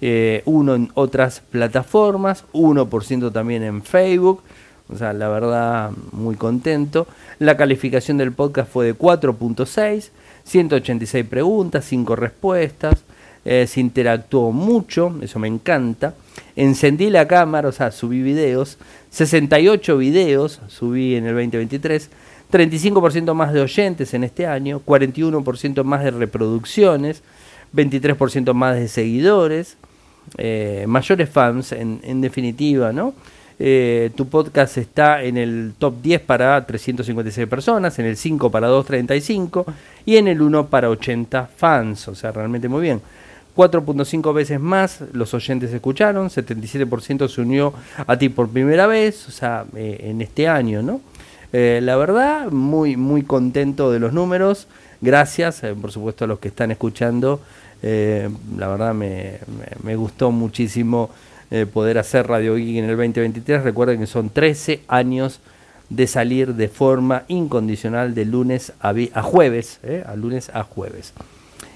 Eh, 0.00 0.42
uno 0.44 0.74
en 0.74 0.90
otras 0.94 1.40
plataformas, 1.40 2.44
1% 2.52 3.32
también 3.32 3.62
en 3.62 3.82
Facebook, 3.82 4.42
o 4.88 4.96
sea, 4.96 5.12
la 5.12 5.28
verdad, 5.28 5.90
muy 6.12 6.36
contento. 6.36 7.06
La 7.38 7.56
calificación 7.56 8.18
del 8.18 8.32
podcast 8.32 8.70
fue 8.70 8.86
de 8.86 8.94
4.6, 8.94 10.10
186 10.44 11.24
preguntas, 11.26 11.84
5 11.86 12.16
respuestas. 12.16 13.04
Eh, 13.44 13.66
se 13.66 13.80
interactuó 13.80 14.52
mucho, 14.52 15.14
eso 15.20 15.38
me 15.38 15.48
encanta. 15.48 16.14
Encendí 16.56 17.10
la 17.10 17.28
cámara, 17.28 17.68
o 17.68 17.72
sea, 17.72 17.90
subí 17.90 18.22
videos, 18.22 18.78
68 19.10 19.98
videos 19.98 20.60
subí 20.68 21.14
en 21.14 21.26
el 21.26 21.34
2023, 21.34 22.10
35% 22.50 23.34
más 23.34 23.52
de 23.52 23.60
oyentes 23.60 24.14
en 24.14 24.24
este 24.24 24.46
año, 24.46 24.80
41% 24.84 25.84
más 25.84 26.04
de 26.04 26.10
reproducciones, 26.10 27.22
23% 27.74 28.54
más 28.54 28.76
de 28.76 28.88
seguidores, 28.88 29.76
eh, 30.38 30.84
mayores 30.88 31.28
fans 31.28 31.72
en, 31.72 32.20
definitiva, 32.20 32.92
¿no? 32.92 33.14
Eh, 33.58 34.10
tu 34.16 34.26
podcast 34.26 34.78
está 34.78 35.22
en 35.22 35.36
el 35.36 35.74
top 35.78 36.02
10 36.02 36.22
para 36.22 36.64
356 36.66 37.46
personas, 37.46 37.98
en 37.98 38.06
el 38.06 38.16
5 38.16 38.50
para 38.50 38.68
235 38.68 39.66
y 40.06 40.16
en 40.16 40.28
el 40.28 40.42
1 40.42 40.66
para 40.66 40.90
80 40.90 41.48
fans, 41.56 42.08
o 42.08 42.14
sea, 42.14 42.32
realmente 42.32 42.68
muy 42.68 42.82
bien. 42.82 43.00
4.5 43.56 44.34
veces 44.34 44.60
más 44.60 45.00
los 45.12 45.32
oyentes 45.32 45.72
escucharon, 45.72 46.28
77% 46.28 47.28
se 47.28 47.40
unió 47.40 47.72
a 48.06 48.16
ti 48.18 48.28
por 48.28 48.48
primera 48.48 48.86
vez, 48.86 49.28
o 49.28 49.30
sea, 49.30 49.64
eh, 49.76 49.98
en 50.04 50.20
este 50.20 50.48
año, 50.48 50.82
¿no? 50.82 51.00
Eh, 51.52 51.78
la 51.82 51.96
verdad, 51.96 52.50
muy, 52.50 52.96
muy 52.96 53.22
contento 53.22 53.92
de 53.92 54.00
los 54.00 54.12
números. 54.12 54.66
Gracias, 55.00 55.62
eh, 55.62 55.74
por 55.80 55.92
supuesto, 55.92 56.24
a 56.24 56.28
los 56.28 56.40
que 56.40 56.48
están 56.48 56.72
escuchando. 56.72 57.40
la 57.82 58.68
verdad, 58.68 58.94
me, 58.94 59.38
me, 59.82 59.94
gustó 59.94 60.30
muchísimo 60.30 61.10
poder 61.74 61.98
hacer 61.98 62.26
Radio 62.26 62.56
Geek 62.56 62.78
en 62.78 62.84
el 62.84 62.96
2023. 62.96 63.62
Recuerden 63.62 64.00
que 64.00 64.06
son 64.06 64.30
13 64.30 64.80
años 64.88 65.40
de 65.90 66.06
salir 66.06 66.54
de 66.54 66.68
forma 66.68 67.24
incondicional 67.28 68.14
de 68.14 68.24
lunes 68.24 68.72
a, 68.80 68.94
a 69.12 69.22
jueves, 69.22 69.80
a 70.06 70.16
lunes 70.16 70.50
a 70.54 70.62
jueves. 70.62 71.12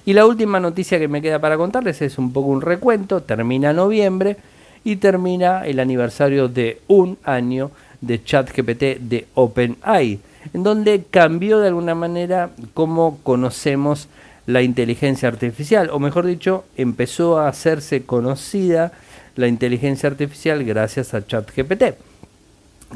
Y 0.09 0.15
la 0.15 0.25
última 0.25 0.59
noticia 0.59 0.99
que 0.99 1.07
me 1.07 1.21
queda 1.21 1.39
para 1.39 1.59
contarles 1.59 2.01
es 2.01 2.17
un 2.17 2.33
poco 2.33 2.49
un 2.49 2.63
recuento. 2.63 3.21
Termina 3.21 3.75
noviembre 3.75 4.39
y 4.83 4.97
termina 4.97 5.67
el 5.67 5.79
aniversario 5.81 6.49
de 6.49 6.81
un 6.89 7.19
año 7.25 7.71
de 8.01 8.25
ChatGPT 8.25 9.01
de 9.01 9.27
OpenAI, 9.35 10.19
en 10.55 10.63
donde 10.63 11.05
cambió 11.11 11.59
de 11.59 11.69
alguna 11.69 11.95
manera 11.95 12.49
cómo 12.73 13.19
conocemos 13.23 14.09
la 14.47 14.63
inteligencia 14.63 15.29
artificial, 15.29 15.91
o 15.93 15.99
mejor 15.99 16.25
dicho, 16.25 16.65
empezó 16.79 17.39
a 17.39 17.49
hacerse 17.49 18.05
conocida 18.05 18.93
la 19.37 19.47
inteligencia 19.47 20.09
artificial 20.09 20.65
gracias 20.65 21.13
a 21.13 21.27
ChatGPT. 21.27 21.85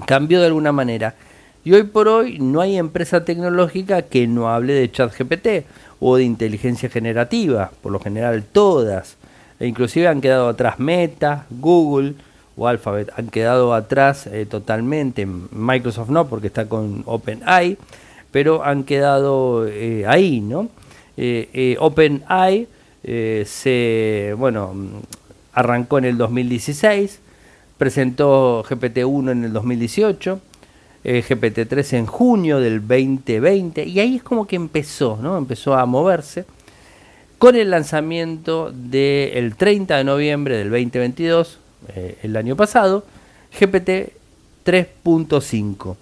Cambió 0.06 0.40
de 0.40 0.46
alguna 0.46 0.72
manera. 0.72 1.14
Y 1.64 1.72
hoy 1.74 1.84
por 1.84 2.08
hoy 2.08 2.38
no 2.40 2.60
hay 2.60 2.76
empresa 2.76 3.24
tecnológica 3.24 4.02
que 4.02 4.26
no 4.26 4.48
hable 4.48 4.72
de 4.72 4.90
ChatGPT 4.90 5.64
o 6.00 6.16
de 6.16 6.24
inteligencia 6.24 6.88
generativa, 6.88 7.70
por 7.82 7.92
lo 7.92 8.00
general 8.00 8.42
todas. 8.42 9.16
E 9.60 9.68
inclusive 9.68 10.08
han 10.08 10.20
quedado 10.20 10.48
atrás 10.48 10.80
Meta, 10.80 11.46
Google 11.50 12.14
o 12.56 12.66
Alphabet, 12.66 13.12
han 13.16 13.28
quedado 13.28 13.74
atrás 13.74 14.26
eh, 14.26 14.44
totalmente. 14.44 15.24
Microsoft 15.24 16.10
no, 16.10 16.26
porque 16.26 16.48
está 16.48 16.68
con 16.68 17.04
OpenAI, 17.06 17.78
pero 18.32 18.64
han 18.64 18.82
quedado 18.82 19.68
eh, 19.68 20.04
ahí, 20.08 20.40
¿no? 20.40 20.68
Eh, 21.16 21.76
OpenAI 21.78 22.66
se, 23.04 24.34
bueno, 24.36 24.74
arrancó 25.52 25.98
en 25.98 26.06
el 26.06 26.18
2016, 26.18 27.20
presentó 27.78 28.64
GPT-1 28.64 29.30
en 29.30 29.44
el 29.44 29.52
2018 29.52 30.40
eh, 31.04 31.22
GPT-3 31.26 31.98
en 31.98 32.06
junio 32.06 32.60
del 32.60 32.80
2020 32.80 33.84
y 33.84 34.00
ahí 34.00 34.16
es 34.16 34.22
como 34.22 34.46
que 34.46 34.56
empezó, 34.56 35.18
¿no? 35.20 35.36
Empezó 35.36 35.74
a 35.74 35.84
moverse 35.86 36.44
con 37.38 37.56
el 37.56 37.70
lanzamiento 37.70 38.70
del 38.72 39.56
30 39.56 39.96
de 39.96 40.04
noviembre 40.04 40.56
del 40.56 40.70
2022, 40.70 41.58
eh, 41.88 42.18
el 42.22 42.36
año 42.36 42.54
pasado, 42.54 43.04
GPT 43.58 44.12
3.5. 44.64 45.96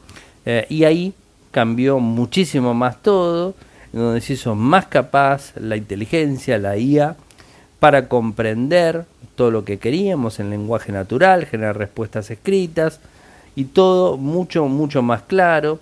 Eh, 0.45 0.67
y 0.69 0.85
ahí 0.85 1.15
cambió 1.51 1.99
muchísimo 1.99 2.75
más 2.75 3.01
todo, 3.01 3.55
donde 3.91 4.21
se 4.21 4.35
hizo 4.35 4.55
más 4.55 4.87
capaz 4.89 5.55
la 5.57 5.77
inteligencia, 5.77 6.59
la 6.59 6.77
IA, 6.77 7.17
para 7.79 8.09
comprender 8.09 9.07
todo 9.35 9.51
lo 9.51 9.65
que 9.65 9.79
queríamos 9.79 10.41
en 10.41 10.51
lenguaje 10.51 10.93
natural, 10.93 11.47
generar 11.47 11.79
respuestas 11.79 12.31
escritas, 12.31 13.01
y 13.61 13.65
todo 13.65 14.17
mucho, 14.17 14.67
mucho 14.69 15.03
más 15.03 15.21
claro. 15.21 15.81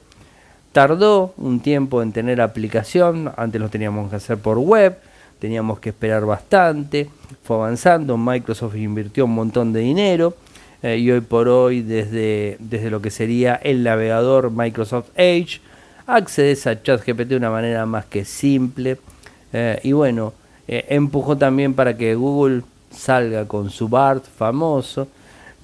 Tardó 0.73 1.33
un 1.37 1.61
tiempo 1.61 2.03
en 2.03 2.12
tener 2.12 2.41
aplicación, 2.41 3.33
antes 3.37 3.61
lo 3.61 3.69
teníamos 3.69 4.11
que 4.11 4.17
hacer 4.17 4.37
por 4.38 4.59
web, 4.59 4.99
teníamos 5.38 5.79
que 5.79 5.91
esperar 5.91 6.27
bastante, 6.27 7.09
fue 7.45 7.57
avanzando, 7.57 8.17
Microsoft 8.17 8.75
invirtió 8.75 9.27
un 9.27 9.35
montón 9.35 9.73
de 9.73 9.81
dinero 9.81 10.35
eh, 10.83 10.99
y 10.99 11.09
hoy 11.12 11.21
por 11.21 11.49
hoy 11.49 11.83
desde, 11.83 12.57
desde 12.59 12.91
lo 12.91 13.01
que 13.01 13.11
sería 13.11 13.55
el 13.55 13.85
navegador 13.85 14.51
Microsoft 14.51 15.11
Edge, 15.14 15.61
accedes 16.09 16.67
a 16.67 16.83
ChatGPT 16.83 17.29
de 17.29 17.37
una 17.37 17.51
manera 17.51 17.87
más 17.87 18.07
que 18.07 18.25
simple 18.25 18.99
eh, 19.53 19.79
y 19.85 19.93
bueno, 19.93 20.33
eh, 20.67 20.85
empujó 20.88 21.37
también 21.37 21.75
para 21.75 21.97
que 21.97 22.17
Google 22.17 22.62
salga 22.91 23.47
con 23.47 23.71
su 23.71 23.88
BART 23.88 24.25
famoso, 24.25 25.07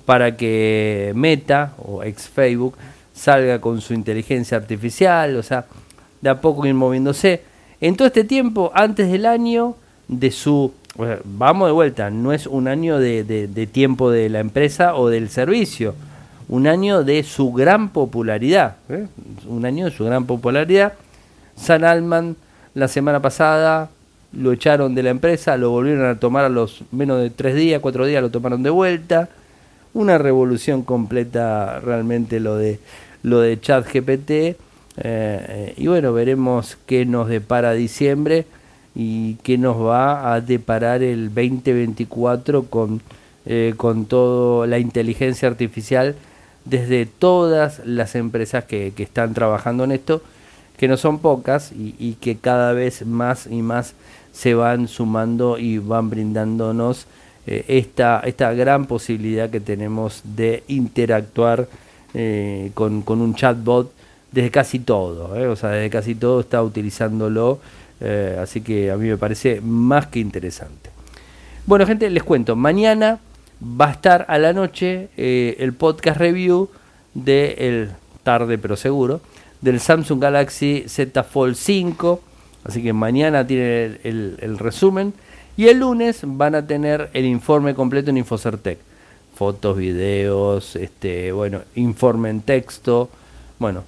para 0.04 0.36
que 0.36 1.12
Meta 1.14 1.72
o 1.78 2.02
ex 2.02 2.28
Facebook 2.28 2.76
salga 3.14 3.60
con 3.60 3.80
su 3.80 3.94
inteligencia 3.94 4.56
artificial, 4.56 5.36
o 5.36 5.42
sea, 5.42 5.66
de 6.20 6.30
a 6.30 6.40
poco 6.40 6.66
ir 6.66 6.74
moviéndose. 6.74 7.42
En 7.80 7.96
todo 7.96 8.08
este 8.08 8.24
tiempo, 8.24 8.70
antes 8.74 9.10
del 9.10 9.26
año 9.26 9.76
de 10.08 10.30
su... 10.30 10.72
Vamos 11.24 11.68
de 11.68 11.72
vuelta, 11.72 12.10
no 12.10 12.32
es 12.32 12.46
un 12.46 12.68
año 12.68 12.98
de, 12.98 13.68
tiempo 13.72 14.10
de 14.10 14.28
la 14.28 14.38
empresa 14.38 14.94
o 14.94 15.08
del 15.08 15.28
servicio, 15.28 15.94
un 16.48 16.68
año 16.68 17.02
de 17.02 17.24
su 17.24 17.52
gran 17.52 17.88
popularidad, 17.88 18.76
¿eh? 18.88 19.06
un 19.48 19.66
año 19.66 19.86
de 19.86 19.90
su 19.90 20.04
gran 20.04 20.24
popularidad. 20.24 20.92
San 21.56 21.82
Alman 21.82 22.36
la 22.74 22.86
semana 22.86 23.20
pasada 23.20 23.90
lo 24.32 24.52
echaron 24.52 24.94
de 24.94 25.02
la 25.02 25.10
empresa, 25.10 25.56
lo 25.56 25.70
volvieron 25.70 26.06
a 26.06 26.14
tomar 26.20 26.44
a 26.44 26.48
los 26.48 26.82
menos 26.92 27.20
de 27.20 27.30
tres 27.30 27.56
días, 27.56 27.80
cuatro 27.80 28.06
días, 28.06 28.22
lo 28.22 28.30
tomaron 28.30 28.62
de 28.62 28.70
vuelta 28.70 29.28
una 29.94 30.18
revolución 30.18 30.83
completa 30.83 31.80
realmente 31.80 32.40
lo 32.40 32.57
de 32.57 32.80
lo 33.22 33.40
de 33.40 33.59
ChatGPT. 33.59 34.30
Eh, 34.30 34.57
eh, 34.96 35.74
y 35.76 35.87
bueno 35.88 36.12
veremos 36.12 36.76
qué 36.87 37.04
nos 37.04 37.28
depara 37.28 37.72
diciembre 37.72 38.46
y 38.94 39.35
qué 39.37 39.59
nos 39.59 39.76
va 39.80 40.35
a 40.35 40.40
deparar 40.40 41.02
el 41.02 41.35
2024 41.35 42.66
con 42.66 43.00
eh, 43.46 43.74
con 43.76 44.07
toda 44.07 44.68
la 44.68 44.78
inteligencia 44.78 45.48
artificial 45.48 46.14
desde 46.64 47.07
todas 47.07 47.80
las 47.85 48.14
empresas 48.14 48.64
que, 48.64 48.92
que, 48.94 49.02
están 49.02 49.35
trabajando 49.35 49.83
en 49.85 49.92
esto 49.92 50.22
que 50.76 50.87
no 50.87 50.96
son 50.96 51.18
pocas 51.18 51.72
y, 51.72 51.96
y 51.98 52.12
que 52.14 52.37
cada 52.37 52.72
vez 52.72 53.04
más 53.04 53.48
y 53.48 53.62
más 53.62 53.94
se 54.33 54.54
van 54.54 54.87
sumando 54.87 55.59
y 55.59 55.78
van 55.78 56.09
brindándonos 56.09 57.07
eh, 57.46 57.64
esta, 57.68 58.20
esta 58.20 58.54
gran 58.54 58.87
posibilidad 58.87 59.50
que 59.50 59.61
tenemos 59.61 60.22
de 60.24 60.62
interactuar 60.66 61.68
eh, 62.14 62.70
con, 62.72 63.02
con, 63.02 63.20
un 63.20 63.35
chatbot 63.35 63.92
desde 64.33 64.50
casi 64.50 64.78
todo, 64.78 65.37
eh, 65.37 65.46
o 65.46 65.54
sea, 65.54 65.70
desde 65.70 65.90
casi 65.90 66.14
todo 66.14 66.40
está 66.40 66.62
utilizándolo, 66.62 67.61
así 68.40 68.61
que 68.61 68.90
a 68.90 68.96
mí 68.96 69.09
me 69.09 69.16
parece 69.16 69.61
más 69.62 70.09
que 70.09 70.20
interesante. 70.20 70.90
Bueno, 71.64 71.87
gente, 71.87 72.11
les 72.11 72.22
cuento, 72.22 72.54
mañana 72.54 73.18
va 73.62 73.88
a 73.88 73.92
estar 73.92 74.26
a 74.28 74.37
la 74.37 74.52
noche 74.52 75.09
el 75.16 75.72
podcast 75.72 76.18
review 76.18 76.68
de 77.14 77.54
el 77.59 77.90
tarde 78.22 78.59
pero 78.59 78.76
seguro 78.76 79.22
del 79.62 79.80
Samsung 79.80 80.20
Galaxy 80.20 80.85
Z 80.87 81.22
Fold 81.22 81.54
5, 81.54 82.20
así 82.64 82.83
que 82.83 82.92
mañana 82.92 83.46
tiene 83.46 83.98
el 84.04 84.59
resumen 84.59 85.14
y 85.56 85.68
el 85.68 85.80
lunes 85.80 86.20
van 86.24 86.54
a 86.54 86.66
tener 86.66 87.10
el 87.12 87.24
informe 87.24 87.74
completo 87.74 88.10
en 88.10 88.18
Infocertec. 88.18 88.78
Fotos, 89.34 89.76
videos, 89.76 90.76
este, 90.76 91.32
bueno, 91.32 91.62
informe 91.74 92.30
en 92.30 92.40
texto, 92.40 93.10
bueno, 93.58 93.82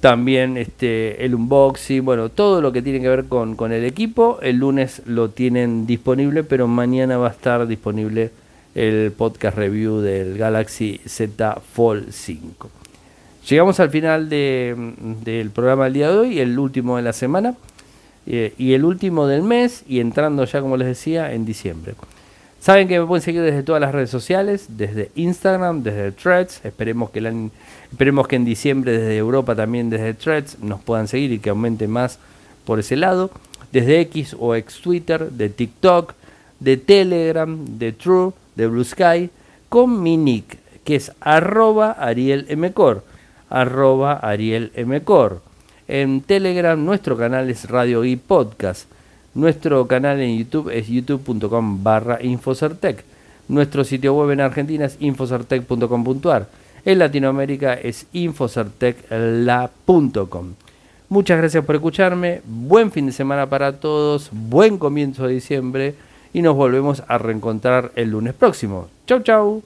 también 0.00 0.56
este, 0.56 1.24
el 1.24 1.34
unboxing, 1.34 2.04
bueno, 2.04 2.28
todo 2.28 2.60
lo 2.60 2.72
que 2.72 2.82
tiene 2.82 3.00
que 3.00 3.08
ver 3.08 3.24
con, 3.24 3.56
con 3.56 3.72
el 3.72 3.84
equipo. 3.84 4.38
El 4.42 4.58
lunes 4.58 5.02
lo 5.06 5.30
tienen 5.30 5.86
disponible, 5.86 6.44
pero 6.44 6.68
mañana 6.68 7.16
va 7.16 7.28
a 7.28 7.30
estar 7.30 7.66
disponible 7.66 8.30
el 8.74 9.10
podcast 9.12 9.56
review 9.56 10.00
del 10.00 10.36
Galaxy 10.36 11.00
Z 11.06 11.60
Fold 11.72 12.12
5. 12.12 12.70
Llegamos 13.48 13.80
al 13.80 13.90
final 13.90 14.28
del 14.28 15.50
programa 15.54 15.84
del 15.84 15.94
día 15.94 16.10
de 16.10 16.18
hoy, 16.18 16.40
el 16.40 16.58
último 16.58 16.96
de 16.96 17.02
la 17.02 17.12
semana. 17.12 17.54
Eh, 18.26 18.54
y 18.58 18.72
el 18.72 18.84
último 18.84 19.26
del 19.26 19.42
mes 19.42 19.84
y 19.86 20.00
entrando 20.00 20.44
ya, 20.44 20.60
como 20.60 20.76
les 20.76 20.88
decía, 20.88 21.32
en 21.32 21.44
diciembre. 21.46 21.94
Saben 22.60 22.88
que 22.88 22.98
me 22.98 23.06
pueden 23.06 23.22
seguir 23.22 23.42
desde 23.42 23.62
todas 23.62 23.80
las 23.80 23.92
redes 23.92 24.10
sociales, 24.10 24.66
desde 24.70 25.12
Instagram, 25.14 25.84
desde 25.84 26.10
Threads. 26.10 26.64
Esperemos 26.64 27.10
que, 27.10 27.50
esperemos 27.92 28.26
que 28.26 28.36
en 28.36 28.44
diciembre 28.44 28.92
desde 28.92 29.16
Europa 29.16 29.54
también 29.54 29.88
desde 29.88 30.14
Threads 30.14 30.58
nos 30.60 30.80
puedan 30.80 31.06
seguir 31.06 31.30
y 31.30 31.38
que 31.38 31.50
aumente 31.50 31.86
más 31.86 32.18
por 32.64 32.80
ese 32.80 32.96
lado. 32.96 33.30
Desde 33.70 34.00
X 34.00 34.34
o 34.38 34.56
ex 34.56 34.80
Twitter, 34.80 35.30
de 35.30 35.48
TikTok, 35.48 36.14
de 36.58 36.76
Telegram, 36.76 37.78
de 37.78 37.92
True, 37.92 38.32
de 38.56 38.66
Blue 38.66 38.84
Sky, 38.84 39.30
con 39.68 40.02
mi 40.02 40.16
nick, 40.16 40.58
que 40.84 40.96
es 40.96 41.12
arroba 41.20 41.92
Ariel 41.92 42.46
Arroba 43.48 44.14
Ariel 44.14 44.72
en 45.88 46.20
Telegram 46.20 46.84
nuestro 46.84 47.16
canal 47.16 47.48
es 47.50 47.68
Radio 47.70 48.04
y 48.04 48.16
Podcast. 48.16 48.88
Nuestro 49.34 49.86
canal 49.86 50.20
en 50.20 50.38
YouTube 50.38 50.70
es 50.70 50.88
youtube.com 50.88 51.82
barra 51.82 52.22
Infocertec. 52.22 53.04
Nuestro 53.48 53.84
sitio 53.84 54.14
web 54.14 54.30
en 54.30 54.40
Argentina 54.40 54.86
es 54.86 54.96
infocertec.com.ar. 54.98 56.48
En 56.84 56.98
Latinoamérica 56.98 57.74
es 57.74 58.06
infocertecla.com. 58.12 60.54
Muchas 61.08 61.38
gracias 61.38 61.64
por 61.64 61.76
escucharme. 61.76 62.40
Buen 62.44 62.90
fin 62.90 63.06
de 63.06 63.12
semana 63.12 63.48
para 63.48 63.78
todos. 63.78 64.30
Buen 64.32 64.78
comienzo 64.78 65.26
de 65.26 65.34
diciembre. 65.34 65.94
y 66.32 66.42
nos 66.42 66.54
volvemos 66.54 67.02
a 67.08 67.16
reencontrar 67.16 67.92
el 67.96 68.10
lunes 68.10 68.34
próximo. 68.34 68.88
Chau, 69.06 69.20
chau. 69.20 69.62